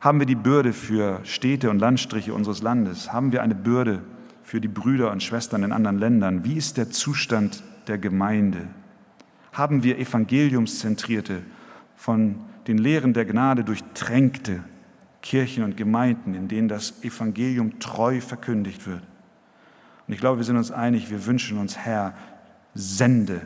[0.00, 3.14] Haben wir die Bürde für Städte und Landstriche unseres Landes?
[3.14, 4.02] Haben wir eine Bürde
[4.46, 6.44] für die Brüder und Schwestern in anderen Ländern?
[6.44, 8.68] Wie ist der Zustand der Gemeinde?
[9.52, 11.42] Haben wir evangeliumszentrierte,
[11.96, 12.36] von
[12.68, 14.62] den Lehren der Gnade durchtränkte
[15.20, 19.02] Kirchen und Gemeinden, in denen das Evangelium treu verkündigt wird?
[20.06, 22.14] Und ich glaube, wir sind uns einig, wir wünschen uns, Herr,
[22.72, 23.40] sende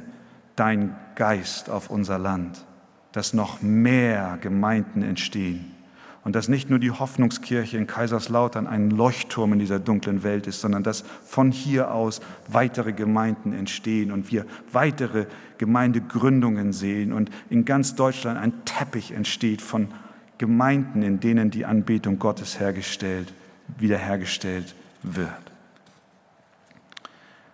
[0.55, 2.67] dein Geist auf unser Land,
[3.13, 5.80] dass noch mehr Gemeinden entstehen
[6.25, 10.61] und dass nicht nur die Hoffnungskirche in Kaiserslautern ein Leuchtturm in dieser dunklen Welt ist,
[10.61, 15.27] sondern dass von hier aus weitere Gemeinden entstehen und wir weitere
[15.59, 19.89] Gemeindegründungen sehen und in ganz Deutschland ein Teppich entsteht von
[20.37, 23.33] Gemeinden, in denen die Anbetung Gottes hergestellt,
[23.79, 25.31] wiederhergestellt wird.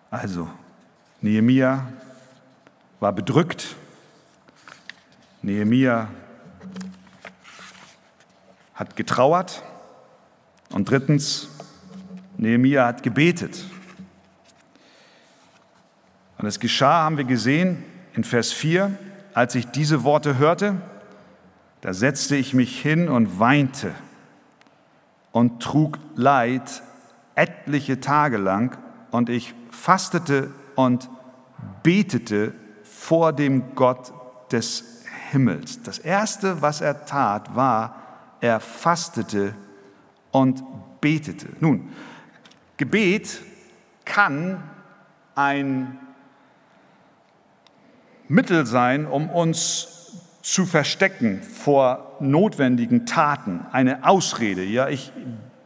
[0.09, 0.47] Also,
[1.21, 1.87] Nehemia
[2.99, 3.75] war bedrückt.
[5.41, 6.09] Nehemia
[8.77, 9.63] hat getrauert.
[10.69, 11.49] Und drittens,
[12.37, 13.65] Nehemia hat gebetet.
[16.37, 18.97] Und es geschah, haben wir gesehen, in Vers 4,
[19.33, 20.75] als ich diese Worte hörte,
[21.81, 23.93] da setzte ich mich hin und weinte
[25.31, 26.81] und trug Leid
[27.35, 28.77] etliche Tage lang
[29.11, 31.09] und ich fastete und
[31.83, 34.11] betete vor dem Gott
[34.51, 35.83] des Himmels.
[35.83, 37.96] Das Erste, was er tat, war,
[38.41, 39.53] er fastete
[40.31, 40.63] und
[41.01, 41.47] betete.
[41.59, 41.89] Nun,
[42.77, 43.41] Gebet
[44.05, 44.63] kann
[45.35, 45.99] ein
[48.27, 49.93] Mittel sein, um uns
[50.41, 54.63] zu verstecken vor notwendigen Taten, eine Ausrede.
[54.63, 55.11] Ja, ich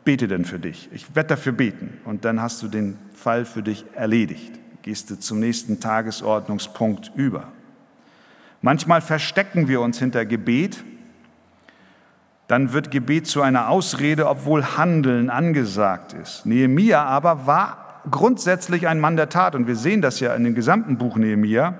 [0.04, 3.62] bete denn für dich, ich werde dafür beten und dann hast du den Fall für
[3.62, 4.60] dich erledigt.
[4.82, 7.52] Gehst du zum nächsten Tagesordnungspunkt über.
[8.62, 10.84] Manchmal verstecken wir uns hinter Gebet
[12.48, 16.46] dann wird Gebet zu einer Ausrede, obwohl Handeln angesagt ist.
[16.46, 20.56] Nehemia aber war grundsätzlich ein Mann der Tat und wir sehen das ja in dem
[20.56, 21.76] gesamten Buch Nehemia.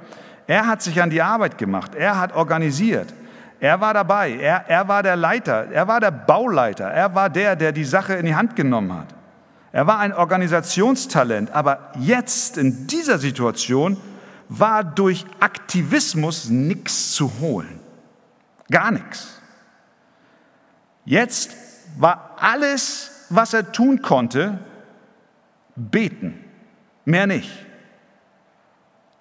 [0.48, 3.14] Er hat sich an die Arbeit gemacht, er hat organisiert,
[3.60, 7.56] er war dabei, er, er war der Leiter, er war der Bauleiter, er war der,
[7.56, 9.08] der die Sache in die Hand genommen hat.
[9.72, 13.98] Er war ein Organisationstalent, aber jetzt in dieser Situation
[14.50, 17.80] war durch Aktivismus nichts zu holen.
[18.70, 19.41] Gar nichts.
[21.06, 21.56] Jetzt
[21.98, 24.60] war alles, was er tun konnte,
[25.76, 26.44] beten.
[27.06, 27.50] Mehr nicht.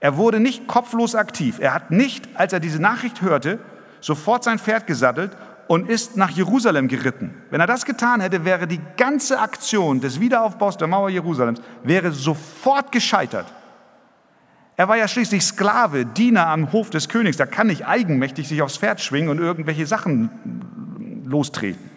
[0.00, 1.58] Er wurde nicht kopflos aktiv.
[1.60, 3.58] Er hat nicht, als er diese Nachricht hörte,
[4.00, 5.36] sofort sein Pferd gesattelt
[5.68, 7.34] und ist nach Jerusalem geritten.
[7.50, 12.12] Wenn er das getan hätte, wäre die ganze Aktion des Wiederaufbaus der Mauer Jerusalems wäre
[12.12, 13.46] sofort gescheitert.
[14.76, 17.36] Er war ja schließlich Sklave, Diener am Hof des Königs.
[17.36, 20.30] Da kann nicht eigenmächtig sich aufs Pferd schwingen und irgendwelche Sachen
[21.30, 21.90] lostreten.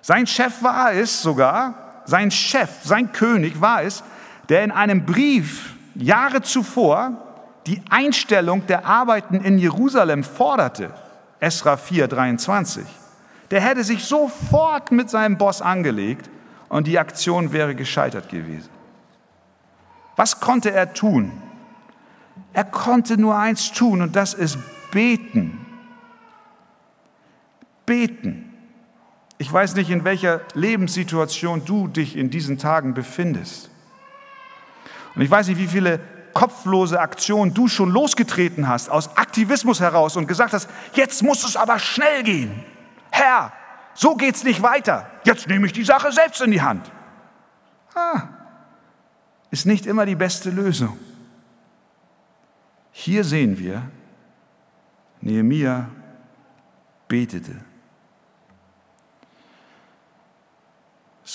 [0.00, 4.02] Sein Chef war es sogar, sein Chef, sein König war es,
[4.48, 7.12] der in einem Brief Jahre zuvor
[7.66, 10.90] die Einstellung der Arbeiten in Jerusalem forderte.
[11.40, 12.86] Esra 4, 23.
[13.50, 16.30] Der hätte sich sofort mit seinem Boss angelegt
[16.68, 18.70] und die Aktion wäre gescheitert gewesen.
[20.16, 21.32] Was konnte er tun?
[22.52, 24.58] Er konnte nur eins tun und das ist
[24.90, 25.66] beten
[27.88, 28.54] beten.
[29.38, 33.70] Ich weiß nicht, in welcher Lebenssituation du dich in diesen Tagen befindest.
[35.14, 36.00] Und ich weiß nicht, wie viele
[36.34, 41.56] kopflose Aktionen du schon losgetreten hast, aus Aktivismus heraus und gesagt hast, jetzt muss es
[41.56, 42.62] aber schnell gehen.
[43.10, 43.52] Herr,
[43.94, 45.08] so geht's nicht weiter.
[45.24, 46.92] Jetzt nehme ich die Sache selbst in die Hand.
[47.94, 48.28] Ah,
[49.50, 50.98] ist nicht immer die beste Lösung.
[52.92, 53.82] Hier sehen wir,
[55.22, 55.88] Nehemia
[57.08, 57.67] betete.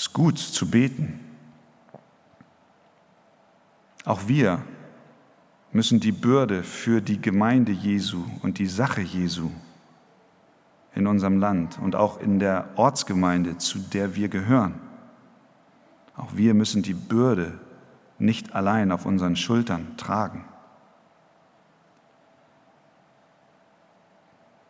[0.04, 1.18] Ist gut zu beten.
[4.04, 4.62] Auch wir
[5.72, 9.50] müssen die Bürde für die Gemeinde Jesu und die Sache Jesu
[10.94, 14.74] in unserem Land und auch in der Ortsgemeinde, zu der wir gehören,
[16.18, 17.58] auch wir müssen die Bürde
[18.20, 20.44] nicht allein auf unseren Schultern tragen.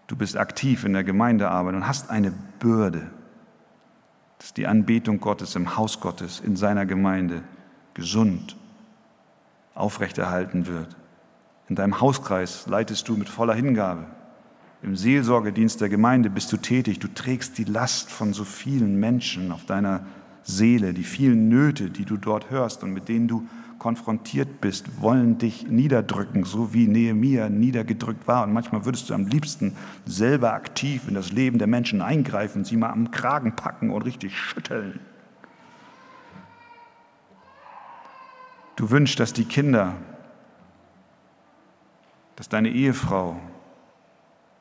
[0.05, 3.09] Du bist aktiv in der Gemeindearbeit und hast eine Bürde
[4.43, 7.43] dass die Anbetung Gottes im Haus Gottes, in seiner Gemeinde
[7.93, 8.57] gesund
[9.73, 10.97] aufrechterhalten wird.
[11.69, 14.05] In deinem Hauskreis leitest du mit voller Hingabe.
[14.81, 16.99] Im Seelsorgedienst der Gemeinde bist du tätig.
[16.99, 20.05] Du trägst die Last von so vielen Menschen auf deiner
[20.43, 23.47] Seele, die vielen Nöte, die du dort hörst und mit denen du
[23.83, 28.45] konfrontiert bist, wollen dich niederdrücken, so wie Nehemia niedergedrückt war.
[28.45, 32.77] Und manchmal würdest du am liebsten selber aktiv in das Leben der Menschen eingreifen, sie
[32.77, 35.01] mal am Kragen packen und richtig schütteln.
[38.77, 39.95] Du wünschst, dass die Kinder,
[42.37, 43.35] dass deine Ehefrau,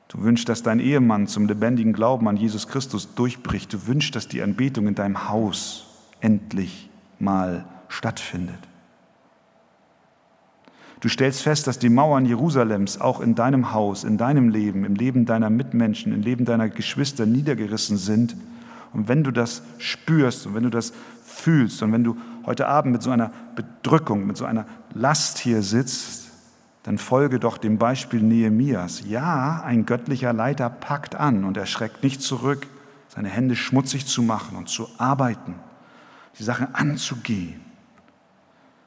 [0.09, 3.73] du wünschst, dass dein Ehemann zum lebendigen Glauben an Jesus Christus durchbricht.
[3.73, 5.87] Du wünschst, dass die Anbetung in deinem Haus
[6.21, 8.72] endlich mal stattfindet.
[11.03, 14.95] Du stellst fest, dass die Mauern Jerusalems auch in deinem Haus, in deinem Leben, im
[14.95, 18.37] Leben deiner Mitmenschen, im Leben deiner Geschwister niedergerissen sind.
[18.93, 20.93] Und wenn du das spürst und wenn du das
[21.25, 25.63] fühlst und wenn du heute Abend mit so einer Bedrückung, mit so einer Last hier
[25.63, 26.31] sitzt,
[26.85, 29.03] dann folge doch dem Beispiel Nehemias.
[29.05, 32.69] Ja, ein göttlicher Leiter packt an und er schreckt nicht zurück,
[33.09, 35.57] seine Hände schmutzig zu machen und zu arbeiten,
[36.39, 37.72] die Sachen anzugehen.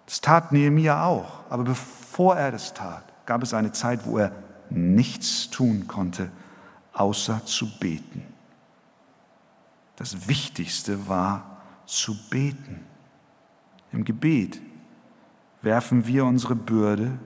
[0.06, 1.44] Das tat Nehemia auch.
[1.50, 4.32] Aber bevor er das tat, gab es eine Zeit, wo er
[4.70, 6.32] nichts tun konnte,
[6.94, 8.24] außer zu beten.
[9.96, 12.86] Das Wichtigste war zu beten.
[13.92, 14.60] Im Gebet
[15.62, 17.18] werfen wir unsere Bürde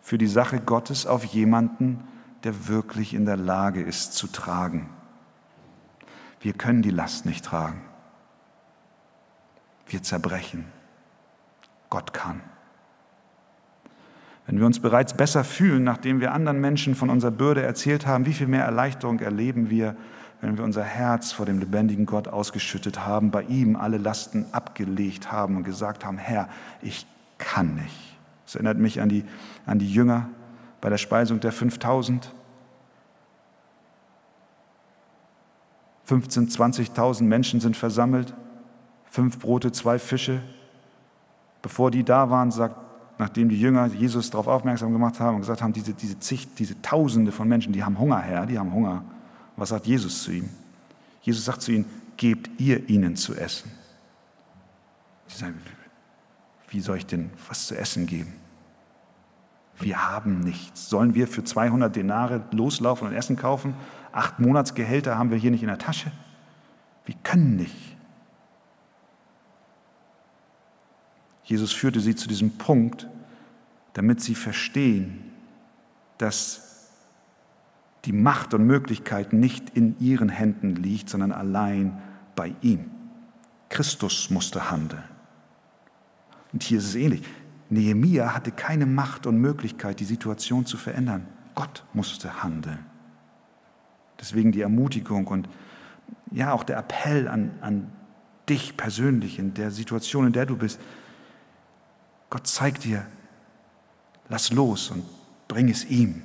[0.00, 2.04] für die Sache Gottes auf jemanden,
[2.44, 4.88] der wirklich in der Lage ist zu tragen.
[6.40, 7.82] Wir können die Last nicht tragen.
[9.86, 10.64] Wir zerbrechen.
[11.90, 12.40] Gott kann.
[14.46, 18.26] Wenn wir uns bereits besser fühlen, nachdem wir anderen Menschen von unserer Bürde erzählt haben,
[18.26, 19.96] wie viel mehr Erleichterung erleben wir,
[20.40, 25.30] wenn wir unser Herz vor dem lebendigen Gott ausgeschüttet haben, bei ihm alle Lasten abgelegt
[25.30, 26.48] haben und gesagt haben, Herr,
[26.80, 27.06] ich
[27.38, 28.16] kann nicht.
[28.46, 29.24] Das erinnert mich an die,
[29.66, 30.28] an die Jünger
[30.80, 32.32] bei der Speisung der 5000.
[36.08, 38.34] 15.000, 20.000 Menschen sind versammelt,
[39.04, 40.40] fünf Brote, zwei Fische,
[41.62, 42.76] Bevor die da waren, sagt,
[43.18, 46.80] nachdem die Jünger Jesus darauf aufmerksam gemacht haben und gesagt haben, diese, diese zig, diese
[46.80, 49.04] Tausende von Menschen, die haben Hunger, Herr, die haben Hunger.
[49.56, 50.48] Was sagt Jesus zu ihm?
[51.22, 51.84] Jesus sagt zu ihnen,
[52.16, 53.70] gebt ihr ihnen zu essen.
[55.26, 55.60] Sie sagen,
[56.70, 58.32] wie soll ich denn was zu essen geben?
[59.78, 60.88] Wir haben nichts.
[60.88, 63.74] Sollen wir für 200 Denare loslaufen und Essen kaufen?
[64.12, 66.12] Acht Monatsgehälter haben wir hier nicht in der Tasche.
[67.06, 67.89] Wir können nicht.
[71.50, 73.08] Jesus führte sie zu diesem Punkt,
[73.94, 75.32] damit sie verstehen,
[76.16, 76.92] dass
[78.04, 82.00] die Macht und Möglichkeit nicht in ihren Händen liegt, sondern allein
[82.36, 82.92] bei ihm.
[83.68, 85.02] Christus musste handeln.
[86.52, 87.22] Und hier ist es ähnlich.
[87.68, 91.26] Nehemia hatte keine Macht und Möglichkeit, die Situation zu verändern.
[91.56, 92.78] Gott musste handeln.
[94.20, 95.48] Deswegen die Ermutigung und
[96.30, 97.90] ja auch der Appell an, an
[98.48, 100.80] dich persönlich in der Situation, in der du bist.
[102.30, 103.04] Gott zeigt dir,
[104.28, 105.04] lass los und
[105.48, 106.22] bring es ihm.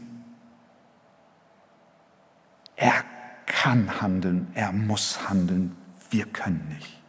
[2.76, 3.04] Er
[3.48, 5.76] kann handeln, er muss handeln,
[6.12, 7.02] wir können nicht.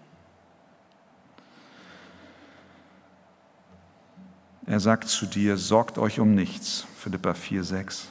[4.65, 8.09] Er sagt zu dir, sorgt euch um nichts, Philippa 4, 6,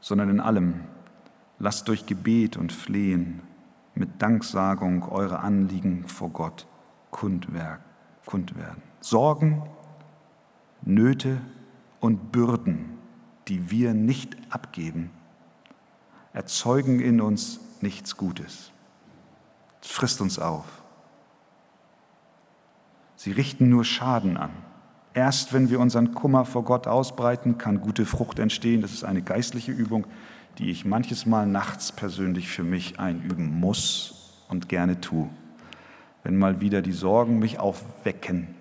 [0.00, 0.84] sondern in allem
[1.58, 3.40] lasst durch Gebet und Flehen
[3.94, 6.66] mit Danksagung eure Anliegen vor Gott
[7.10, 8.87] kund werden.
[9.00, 9.62] Sorgen,
[10.82, 11.40] Nöte
[12.00, 12.98] und Bürden,
[13.48, 15.10] die wir nicht abgeben,
[16.32, 18.72] erzeugen in uns nichts Gutes.
[19.82, 20.64] Es frisst uns auf.
[23.16, 24.50] Sie richten nur Schaden an.
[25.14, 28.82] Erst wenn wir unseren Kummer vor Gott ausbreiten, kann gute Frucht entstehen.
[28.82, 30.06] Das ist eine geistliche Übung,
[30.58, 35.28] die ich manches Mal nachts persönlich für mich einüben muss und gerne tue.
[36.22, 38.54] Wenn mal wieder die Sorgen mich aufwecken,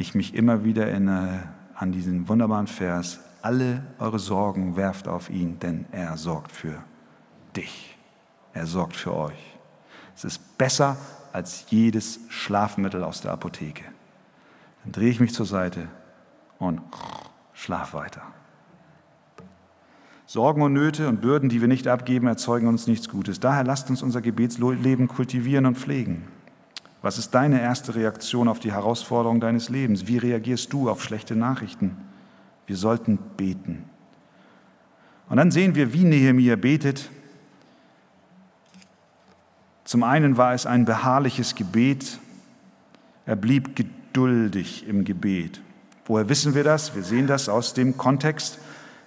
[0.00, 1.42] ich mich immer wieder erinnere
[1.74, 6.82] an diesen wunderbaren Vers, alle eure Sorgen werft auf ihn, denn er sorgt für
[7.56, 7.96] dich.
[8.52, 9.58] Er sorgt für euch.
[10.14, 10.96] Es ist besser
[11.32, 13.84] als jedes Schlafmittel aus der Apotheke.
[14.84, 15.88] Dann drehe ich mich zur Seite
[16.58, 16.80] und
[17.52, 18.22] schlaf weiter.
[20.26, 23.40] Sorgen und Nöte und Bürden, die wir nicht abgeben, erzeugen uns nichts Gutes.
[23.40, 26.28] Daher lasst uns unser Gebetsleben kultivieren und pflegen.
[27.02, 30.06] Was ist deine erste Reaktion auf die Herausforderung deines Lebens?
[30.06, 31.96] Wie reagierst du auf schlechte Nachrichten?
[32.66, 33.84] Wir sollten beten.
[35.28, 37.08] Und dann sehen wir, wie Nehemiah betet.
[39.84, 42.18] Zum einen war es ein beharrliches Gebet.
[43.26, 45.60] Er blieb geduldig im Gebet.
[46.04, 46.94] Woher wissen wir das?
[46.94, 48.58] Wir sehen das aus dem Kontext.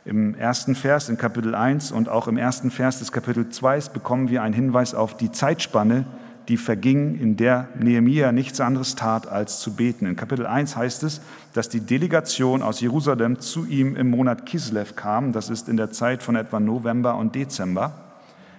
[0.05, 4.29] Im ersten Vers in Kapitel 1 und auch im ersten Vers des Kapitel 2 bekommen
[4.29, 6.05] wir einen Hinweis auf die Zeitspanne,
[6.47, 10.05] die verging, in der Nehemia nichts anderes tat, als zu beten.
[10.05, 11.21] In Kapitel 1 heißt es,
[11.53, 15.31] dass die Delegation aus Jerusalem zu ihm im Monat Kislev kam.
[15.31, 17.93] Das ist in der Zeit von etwa November und Dezember.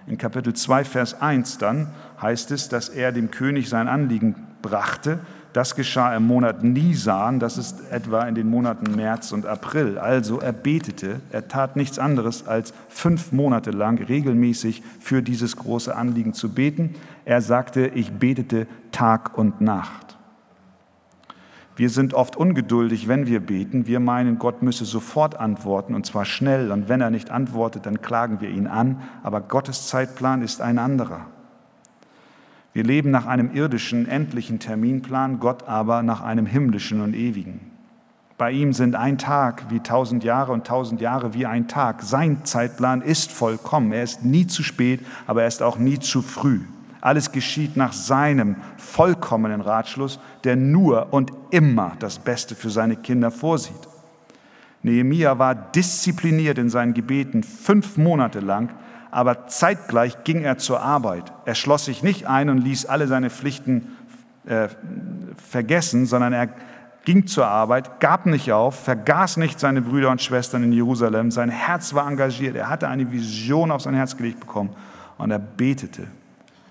[0.07, 1.87] In Kapitel 2, Vers 1 dann
[2.21, 5.19] heißt es, dass er dem König sein Anliegen brachte.
[5.55, 9.97] Das geschah im Monat Nisan, das ist etwa in den Monaten März und April.
[9.97, 15.95] Also er betete, er tat nichts anderes, als fünf Monate lang regelmäßig für dieses große
[15.95, 16.95] Anliegen zu beten.
[17.23, 20.17] Er sagte, ich betete Tag und Nacht.
[21.77, 23.87] Wir sind oft ungeduldig, wenn wir beten.
[23.87, 26.69] Wir meinen, Gott müsse sofort antworten und zwar schnell.
[26.69, 29.01] Und wenn er nicht antwortet, dann klagen wir ihn an.
[29.23, 31.27] Aber Gottes Zeitplan ist ein anderer.
[32.75, 37.71] Wir leben nach einem irdischen, endlichen Terminplan, Gott aber nach einem himmlischen und ewigen.
[38.37, 42.03] Bei ihm sind ein Tag wie tausend Jahre und tausend Jahre wie ein Tag.
[42.03, 43.93] Sein Zeitplan ist vollkommen.
[43.93, 46.59] Er ist nie zu spät, aber er ist auch nie zu früh.
[46.99, 53.31] Alles geschieht nach seinem vollkommenen Ratschluss, der nur und immer das Beste für seine Kinder
[53.31, 53.87] vorsieht.
[54.83, 58.69] Nehemia war diszipliniert in seinen Gebeten fünf Monate lang,
[59.15, 61.31] aber zeitgleich ging er zur Arbeit.
[61.45, 63.95] Er schloss sich nicht ein und ließ alle seine Pflichten
[64.45, 64.67] äh,
[65.37, 66.49] vergessen, sondern er
[67.05, 71.31] ging zur Arbeit, gab nicht auf, vergaß nicht seine Brüder und Schwestern in Jerusalem.
[71.31, 74.75] Sein Herz war engagiert, er hatte eine Vision auf sein Herz gelegt bekommen
[75.17, 76.07] und er betete.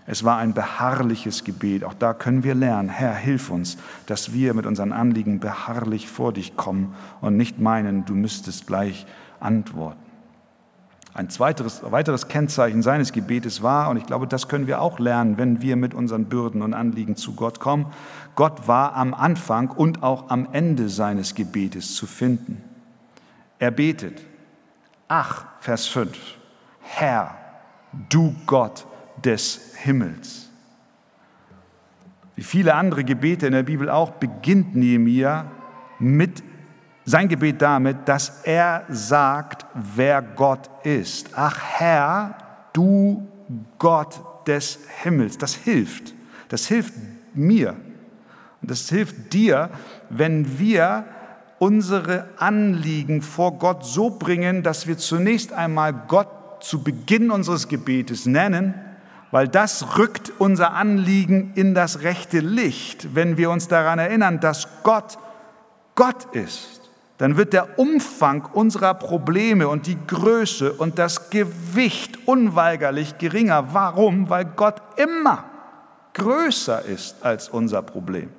[0.06, 1.82] Es war ein beharrliches Gebet.
[1.82, 6.34] Auch da können wir lernen, Herr, hilf uns, dass wir mit unseren Anliegen beharrlich vor
[6.34, 9.06] dich kommen und nicht meinen, du müsstest gleich
[9.40, 10.03] antworten.
[11.14, 15.38] Ein zweiteres, weiteres Kennzeichen seines Gebetes war, und ich glaube, das können wir auch lernen,
[15.38, 17.86] wenn wir mit unseren Bürden und Anliegen zu Gott kommen,
[18.34, 22.62] Gott war am Anfang und auch am Ende seines Gebetes zu finden.
[23.60, 24.22] Er betet,
[25.06, 26.18] ach, Vers 5,
[26.80, 27.36] Herr,
[28.08, 28.84] du Gott,
[29.24, 30.50] des Himmels.
[32.34, 35.46] Wie viele andere Gebete in der Bibel auch, beginnt Nehemia
[36.00, 36.42] mit
[37.04, 41.30] sein Gebet damit, dass er sagt, wer Gott ist.
[41.34, 42.36] Ach Herr,
[42.72, 43.28] du
[43.78, 45.38] Gott des Himmels.
[45.38, 46.14] Das hilft.
[46.48, 46.94] Das hilft
[47.34, 47.76] mir.
[48.62, 49.70] Und das hilft dir,
[50.08, 51.04] wenn wir
[51.58, 56.28] unsere Anliegen vor Gott so bringen, dass wir zunächst einmal Gott
[56.60, 58.74] zu Beginn unseres Gebetes nennen
[59.34, 63.16] weil das rückt unser Anliegen in das rechte Licht.
[63.16, 65.18] Wenn wir uns daran erinnern, dass Gott
[65.96, 66.83] Gott ist,
[67.18, 73.68] dann wird der Umfang unserer Probleme und die Größe und das Gewicht unweigerlich geringer.
[73.72, 74.28] Warum?
[74.30, 75.44] Weil Gott immer
[76.14, 78.30] größer ist als unser Problem.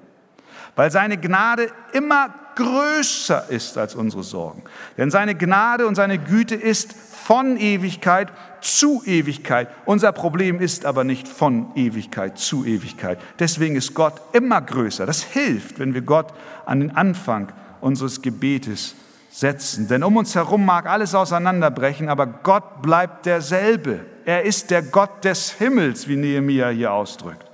[0.76, 4.63] Weil seine Gnade immer größer ist als unsere Sorgen.
[4.97, 9.69] Denn seine Gnade und seine Güte ist von Ewigkeit zu Ewigkeit.
[9.86, 13.19] Unser Problem ist aber nicht von Ewigkeit zu Ewigkeit.
[13.39, 15.05] Deswegen ist Gott immer größer.
[15.05, 16.34] Das hilft, wenn wir Gott
[16.65, 17.51] an den Anfang
[17.86, 18.96] unseres Gebetes
[19.30, 19.88] setzen.
[19.88, 24.00] Denn um uns herum mag alles auseinanderbrechen, aber Gott bleibt derselbe.
[24.26, 27.46] Er ist der Gott des Himmels, wie Nehemiah hier ausdrückt.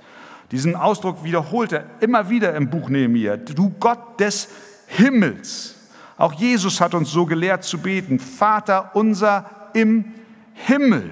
[0.50, 3.36] Diesen Ausdruck wiederholt er immer wieder im Buch Nehemiah.
[3.36, 4.48] Du Gott des
[4.86, 5.74] Himmels.
[6.16, 8.18] Auch Jesus hat uns so gelehrt zu beten.
[8.18, 10.14] Vater unser im
[10.54, 11.10] Himmel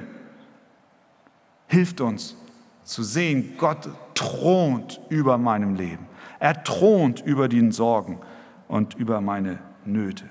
[1.69, 2.37] hilft uns
[2.85, 6.07] zu sehen, Gott thront über meinem Leben.
[6.39, 8.19] Er thront über den Sorgen
[8.71, 10.25] und über meine Nöte.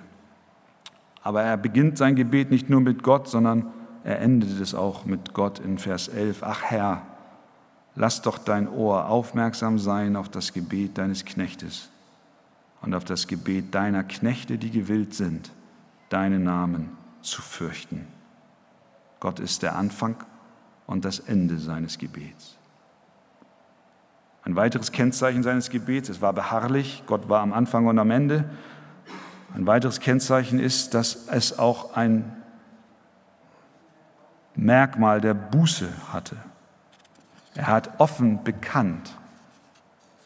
[1.22, 3.68] Aber er beginnt sein Gebet nicht nur mit Gott, sondern
[4.06, 6.42] er endet es auch mit Gott in Vers 11.
[6.44, 7.02] Ach Herr,
[7.96, 11.90] lass doch dein Ohr aufmerksam sein auf das Gebet deines Knechtes
[12.82, 15.52] und auf das Gebet deiner Knechte, die gewillt sind,
[16.08, 18.08] deinen Namen zu fürchten.
[19.20, 20.16] Gott ist der Anfang
[20.88, 22.56] und das Ende seines Gebets.
[24.44, 28.46] Ein weiteres Kennzeichen seines Gebets, es war beharrlich, Gott war am Anfang und am Ende.
[29.54, 32.36] Ein weiteres Kennzeichen ist, dass es auch ein
[34.56, 36.38] Merkmal der Buße hatte.
[37.56, 39.16] Er hat offen bekannt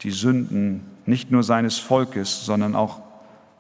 [0.02, 3.02] die Sünden nicht nur seines Volkes, sondern auch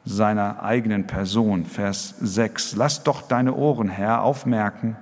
[0.05, 1.65] seiner eigenen Person.
[1.65, 2.75] Vers 6.
[2.75, 4.97] Lass doch deine Ohren, Herr, aufmerken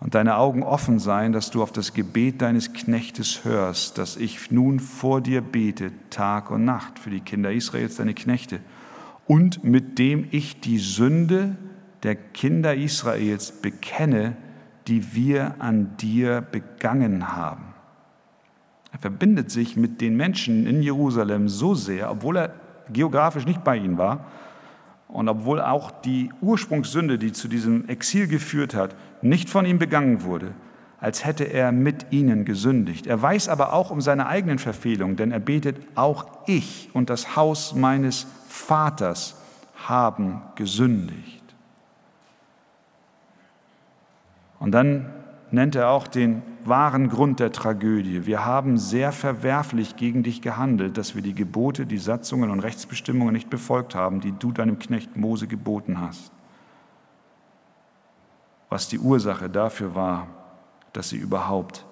[0.00, 4.50] und deine Augen offen sein, dass du auf das Gebet deines Knechtes hörst, dass ich
[4.50, 8.60] nun vor dir bete, Tag und Nacht, für die Kinder Israels, deine Knechte,
[9.26, 11.56] und mit dem ich die Sünde
[12.02, 14.36] der Kinder Israels bekenne,
[14.86, 17.64] die wir an dir begangen haben.
[18.92, 22.54] Er verbindet sich mit den Menschen in Jerusalem so sehr, obwohl er
[22.92, 24.26] geografisch nicht bei ihnen war
[25.08, 30.22] und obwohl auch die Ursprungssünde, die zu diesem Exil geführt hat, nicht von ihm begangen
[30.24, 30.52] wurde,
[31.00, 33.06] als hätte er mit ihnen gesündigt.
[33.06, 37.36] Er weiß aber auch um seine eigenen Verfehlungen, denn er betet, auch ich und das
[37.36, 39.40] Haus meines Vaters
[39.76, 41.42] haben gesündigt.
[44.58, 45.12] Und dann
[45.52, 48.26] nennt er auch den wahren Grund der Tragödie.
[48.26, 53.32] Wir haben sehr verwerflich gegen dich gehandelt, dass wir die Gebote, die Satzungen und Rechtsbestimmungen
[53.32, 56.32] nicht befolgt haben, die du deinem Knecht Mose geboten hast.
[58.68, 60.26] Was die Ursache dafür war,
[60.92, 61.86] dass sie überhaupt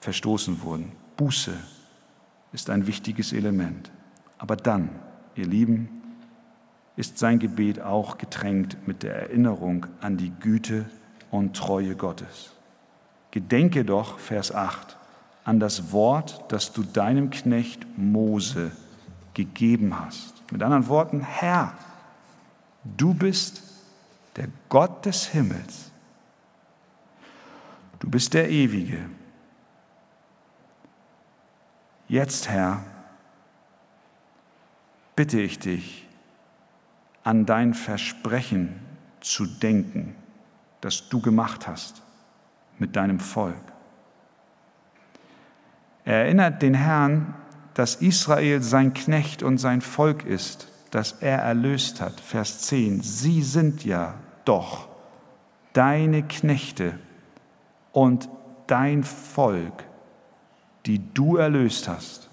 [0.00, 0.92] verstoßen wurden.
[1.16, 1.52] Buße
[2.52, 3.90] ist ein wichtiges Element.
[4.38, 4.90] Aber dann,
[5.34, 5.88] ihr Lieben,
[6.96, 10.84] ist sein Gebet auch getränkt mit der Erinnerung an die Güte
[11.32, 12.52] und Treue Gottes.
[13.32, 14.96] Gedenke doch, Vers 8,
[15.44, 18.70] an das Wort, das du deinem Knecht Mose
[19.34, 20.34] gegeben hast.
[20.52, 21.72] Mit anderen Worten, Herr,
[22.84, 23.62] du bist
[24.36, 25.90] der Gott des Himmels.
[27.98, 28.98] Du bist der Ewige.
[32.08, 32.84] Jetzt, Herr,
[35.16, 36.06] bitte ich dich,
[37.24, 38.80] an dein Versprechen
[39.20, 40.14] zu denken
[40.82, 42.02] das du gemacht hast
[42.78, 43.54] mit deinem Volk.
[46.04, 47.34] Er erinnert den Herrn,
[47.74, 52.20] dass Israel sein Knecht und sein Volk ist, das er erlöst hat.
[52.20, 53.00] Vers 10.
[53.00, 54.14] Sie sind ja
[54.44, 54.88] doch
[55.72, 56.98] deine Knechte
[57.92, 58.28] und
[58.66, 59.84] dein Volk,
[60.84, 62.28] die du erlöst hast.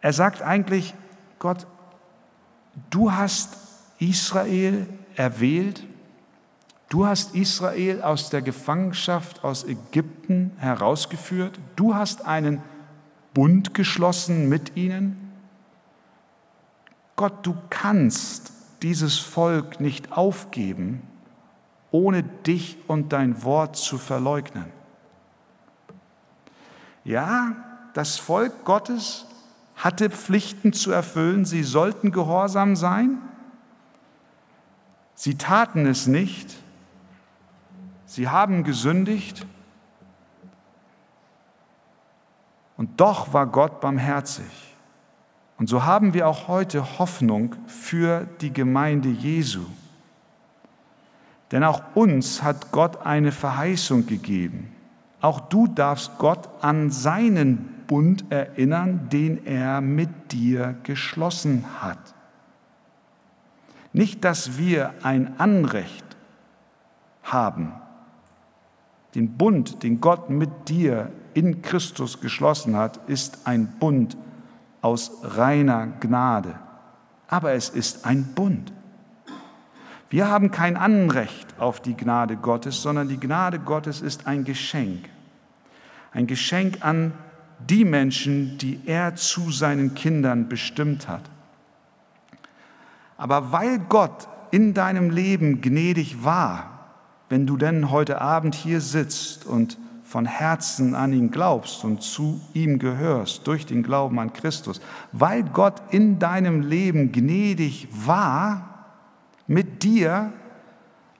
[0.00, 0.94] Er sagt eigentlich,
[1.38, 1.66] Gott,
[2.90, 3.61] du hast
[4.02, 5.86] Israel erwählt.
[6.88, 11.58] Du hast Israel aus der Gefangenschaft aus Ägypten herausgeführt.
[11.76, 12.60] Du hast einen
[13.32, 15.32] Bund geschlossen mit ihnen.
[17.16, 21.02] Gott, du kannst dieses Volk nicht aufgeben,
[21.92, 24.66] ohne dich und dein Wort zu verleugnen.
[27.04, 27.56] Ja,
[27.94, 29.26] das Volk Gottes
[29.76, 33.18] hatte Pflichten zu erfüllen, sie sollten gehorsam sein,
[35.22, 36.52] Sie taten es nicht.
[38.06, 39.46] Sie haben gesündigt.
[42.76, 44.74] Und doch war Gott barmherzig.
[45.58, 49.64] Und so haben wir auch heute Hoffnung für die Gemeinde Jesu.
[51.52, 54.74] Denn auch uns hat Gott eine Verheißung gegeben.
[55.20, 62.12] Auch du darfst Gott an seinen Bund erinnern, den er mit dir geschlossen hat.
[63.92, 66.04] Nicht, dass wir ein Anrecht
[67.22, 67.72] haben,
[69.14, 74.16] den Bund, den Gott mit dir in Christus geschlossen hat, ist ein Bund
[74.80, 76.54] aus reiner Gnade.
[77.28, 78.72] Aber es ist ein Bund.
[80.10, 85.08] Wir haben kein Anrecht auf die Gnade Gottes, sondern die Gnade Gottes ist ein Geschenk.
[86.12, 87.12] Ein Geschenk an
[87.58, 91.22] die Menschen, die er zu seinen Kindern bestimmt hat.
[93.22, 96.88] Aber weil Gott in deinem Leben gnädig war,
[97.28, 102.40] wenn du denn heute Abend hier sitzt und von Herzen an ihn glaubst und zu
[102.52, 104.80] ihm gehörst durch den Glauben an Christus,
[105.12, 108.88] weil Gott in deinem Leben gnädig war,
[109.46, 110.32] mit dir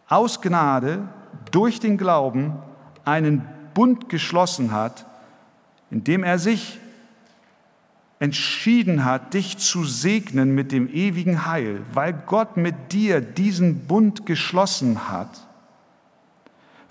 [0.08, 1.06] aus Gnade
[1.52, 2.54] durch den Glauben
[3.04, 5.06] einen Bund geschlossen hat,
[5.92, 6.80] indem er sich
[8.22, 14.26] entschieden hat, dich zu segnen mit dem ewigen Heil, weil Gott mit dir diesen Bund
[14.26, 15.48] geschlossen hat,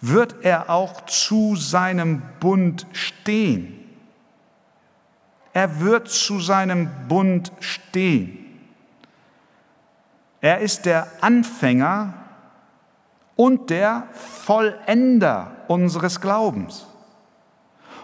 [0.02, 3.80] wird er auch zu seinem Bund stehen.
[5.54, 8.38] Er wird zu seinem Bund stehen.
[10.42, 12.14] Er ist der Anfänger
[13.38, 16.88] und der Vollender unseres Glaubens.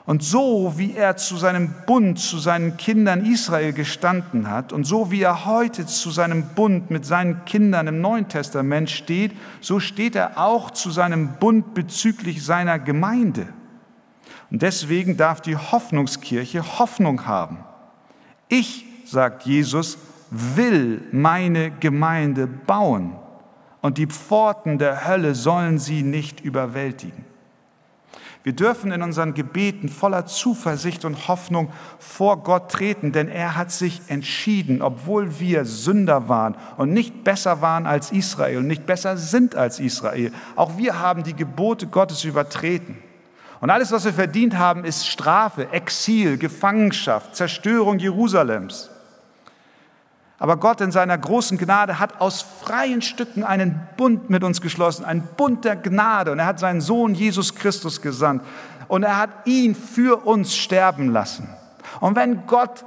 [0.07, 5.11] Und so wie er zu seinem Bund, zu seinen Kindern Israel gestanden hat und so
[5.11, 10.15] wie er heute zu seinem Bund mit seinen Kindern im Neuen Testament steht, so steht
[10.15, 13.47] er auch zu seinem Bund bezüglich seiner Gemeinde.
[14.49, 17.57] Und deswegen darf die Hoffnungskirche Hoffnung haben.
[18.47, 19.97] Ich, sagt Jesus,
[20.31, 23.13] will meine Gemeinde bauen
[23.81, 27.26] und die Pforten der Hölle sollen sie nicht überwältigen.
[28.47, 31.69] Wir dürfen in unseren Gebeten voller Zuversicht und Hoffnung
[31.99, 37.61] vor Gott treten, denn er hat sich entschieden, obwohl wir Sünder waren und nicht besser
[37.61, 40.31] waren als Israel und nicht besser sind als Israel.
[40.55, 42.97] Auch wir haben die Gebote Gottes übertreten.
[43.59, 48.89] Und alles, was wir verdient haben, ist Strafe, Exil, Gefangenschaft, Zerstörung Jerusalems.
[50.39, 55.03] Aber Gott in seiner großen Gnade hat aus freien Stücken einen Bund mit uns geschlossen,
[55.03, 56.31] einen Bund der Gnade.
[56.31, 58.43] Und er hat seinen Sohn Jesus Christus gesandt.
[58.87, 61.49] Und er hat ihn für uns sterben lassen.
[61.99, 62.85] Und wenn Gott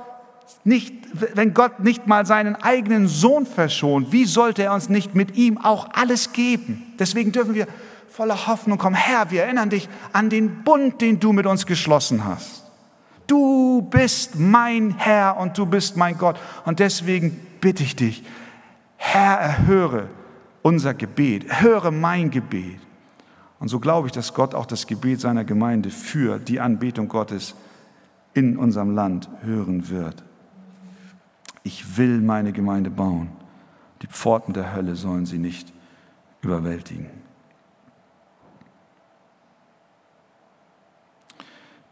[0.62, 0.94] nicht,
[1.34, 5.58] wenn Gott nicht mal seinen eigenen Sohn verschont, wie sollte er uns nicht mit ihm
[5.58, 6.94] auch alles geben?
[6.98, 7.66] Deswegen dürfen wir
[8.08, 8.94] voller Hoffnung kommen.
[8.94, 12.69] Herr, wir erinnern dich an den Bund, den du mit uns geschlossen hast.
[13.30, 16.36] Du bist mein Herr und du bist mein Gott.
[16.64, 18.24] Und deswegen bitte ich dich,
[18.96, 20.08] Herr, erhöre
[20.62, 22.80] unser Gebet, höre mein Gebet.
[23.60, 27.54] Und so glaube ich, dass Gott auch das Gebet seiner Gemeinde für die Anbetung Gottes
[28.34, 30.24] in unserem Land hören wird.
[31.62, 33.28] Ich will meine Gemeinde bauen.
[34.02, 35.72] Die Pforten der Hölle sollen sie nicht
[36.42, 37.06] überwältigen.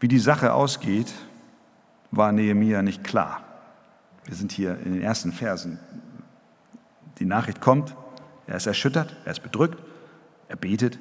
[0.01, 1.13] Wie die Sache ausgeht,
[2.11, 3.41] war Nehemia nicht klar.
[4.25, 5.79] Wir sind hier in den ersten Versen.
[7.19, 7.95] Die Nachricht kommt,
[8.47, 9.81] er ist erschüttert, er ist bedrückt,
[10.47, 10.99] er betet.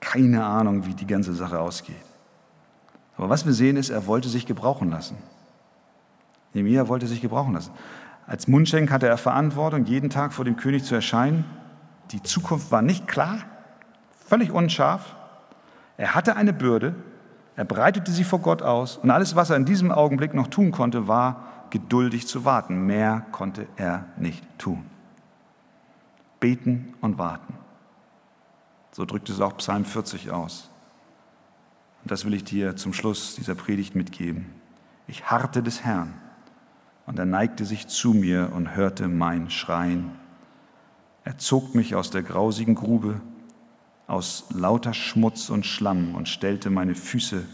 [0.00, 1.96] Keine Ahnung, wie die ganze Sache ausgeht.
[3.16, 5.16] Aber was wir sehen ist, er wollte sich gebrauchen lassen.
[6.54, 7.72] Nehemia wollte sich gebrauchen lassen.
[8.26, 11.44] Als Mundschenk hatte er Verantwortung, jeden Tag vor dem König zu erscheinen.
[12.10, 13.38] Die Zukunft war nicht klar,
[14.26, 15.14] völlig unscharf.
[15.96, 16.94] Er hatte eine Bürde,
[17.62, 20.72] er breitete sie vor Gott aus und alles, was er in diesem Augenblick noch tun
[20.72, 22.86] konnte, war geduldig zu warten.
[22.86, 24.84] Mehr konnte er nicht tun.
[26.40, 27.54] Beten und warten.
[28.90, 30.70] So drückt es auch Psalm 40 aus.
[32.02, 34.46] Und das will ich dir zum Schluss dieser Predigt mitgeben.
[35.06, 36.14] Ich harrte des Herrn
[37.06, 40.10] und er neigte sich zu mir und hörte mein Schreien.
[41.22, 43.20] Er zog mich aus der grausigen Grube
[44.06, 47.44] aus lauter Schmutz und Schlamm und stellte meine Füße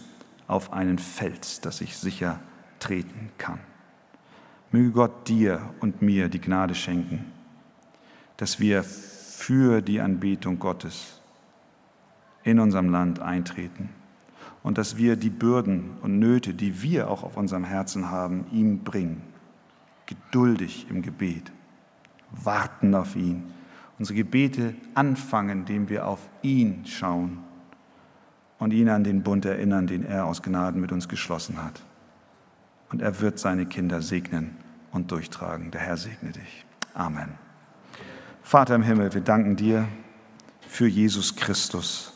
[0.47, 2.41] auf einen Fels, dass ich sicher
[2.81, 3.61] treten kann.
[4.71, 7.25] Möge Gott dir und mir die Gnade schenken,
[8.37, 11.21] dass wir für die Anbetung Gottes
[12.45, 13.91] in unserem Land eintreten
[14.63, 18.85] und dass wir die Bürden und Nöte, die wir auch auf unserem Herzen haben, ihm
[18.85, 19.23] bringen,
[20.07, 21.53] geduldig im Gebet,
[22.31, 23.45] warten auf ihn
[23.99, 27.39] unsere Gebete anfangen, indem wir auf ihn schauen
[28.59, 31.83] und ihn an den Bund erinnern, den er aus Gnaden mit uns geschlossen hat.
[32.91, 34.57] Und er wird seine Kinder segnen
[34.93, 35.71] und durchtragen.
[35.71, 36.65] Der Herr segne dich.
[36.95, 37.35] Amen.
[38.43, 39.87] Vater im Himmel, wir danken dir
[40.61, 42.15] für Jesus Christus,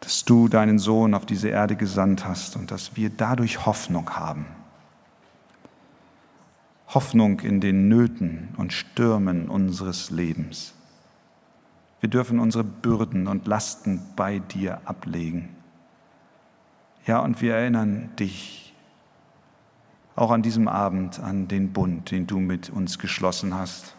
[0.00, 4.46] dass du deinen Sohn auf diese Erde gesandt hast und dass wir dadurch Hoffnung haben.
[6.88, 10.72] Hoffnung in den Nöten und Stürmen unseres Lebens.
[12.00, 15.48] Wir dürfen unsere Bürden und Lasten bei dir ablegen.
[17.06, 18.74] Ja, und wir erinnern dich
[20.14, 23.94] auch an diesem Abend an den Bund, den du mit uns geschlossen hast.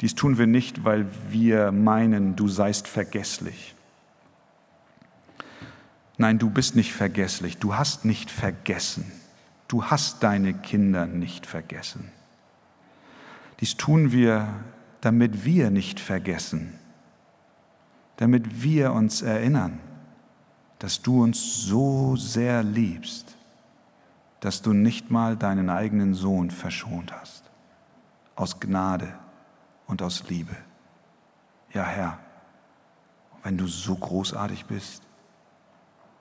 [0.00, 3.74] Dies tun wir nicht, weil wir meinen, du seist vergesslich.
[6.16, 9.10] Nein, du bist nicht vergesslich, du hast nicht vergessen
[9.68, 12.10] du hast deine Kinder nicht vergessen.
[13.60, 14.48] Dies tun wir,
[15.00, 16.78] damit wir nicht vergessen,
[18.16, 19.80] damit wir uns erinnern,
[20.78, 23.36] dass du uns so sehr liebst,
[24.40, 27.44] dass du nicht mal deinen eigenen Sohn verschont hast,
[28.36, 29.14] aus Gnade
[29.86, 30.56] und aus Liebe.
[31.72, 32.18] Ja, Herr,
[33.42, 35.02] wenn du so großartig bist,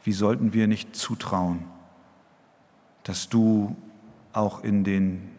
[0.04, 1.66] wie sollten wir nicht zutrauen,
[3.04, 3.76] dass du
[4.32, 5.30] auch in den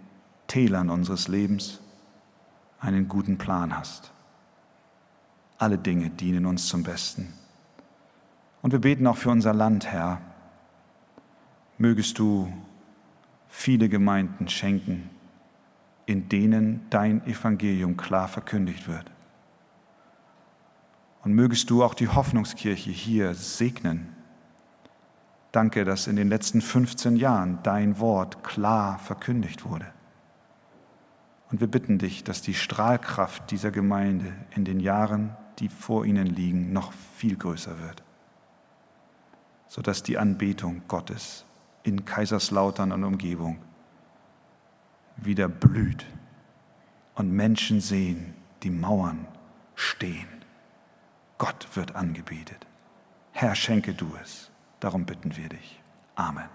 [0.46, 1.80] Tälern unseres Lebens
[2.80, 4.12] einen guten Plan hast.
[5.58, 7.32] Alle Dinge dienen uns zum Besten.
[8.62, 10.20] Und wir beten auch für unser Land, Herr.
[11.78, 12.52] Mögest du
[13.48, 15.10] viele Gemeinden schenken,
[16.06, 19.10] in denen dein Evangelium klar verkündigt wird.
[21.24, 24.13] Und mögest du auch die Hoffnungskirche hier segnen.
[25.54, 29.86] Danke, dass in den letzten 15 Jahren dein Wort klar verkündigt wurde.
[31.48, 36.26] Und wir bitten dich, dass die Strahlkraft dieser Gemeinde in den Jahren, die vor ihnen
[36.26, 38.02] liegen, noch viel größer wird,
[39.68, 41.44] sodass die Anbetung Gottes
[41.84, 43.58] in Kaiserslautern und Umgebung
[45.16, 46.04] wieder blüht
[47.14, 48.34] und Menschen sehen,
[48.64, 49.28] die Mauern
[49.76, 50.26] stehen.
[51.38, 52.66] Gott wird angebetet.
[53.30, 54.50] Herr, schenke du es.
[54.84, 55.80] Darum bitten wir dich.
[56.14, 56.50] Amen.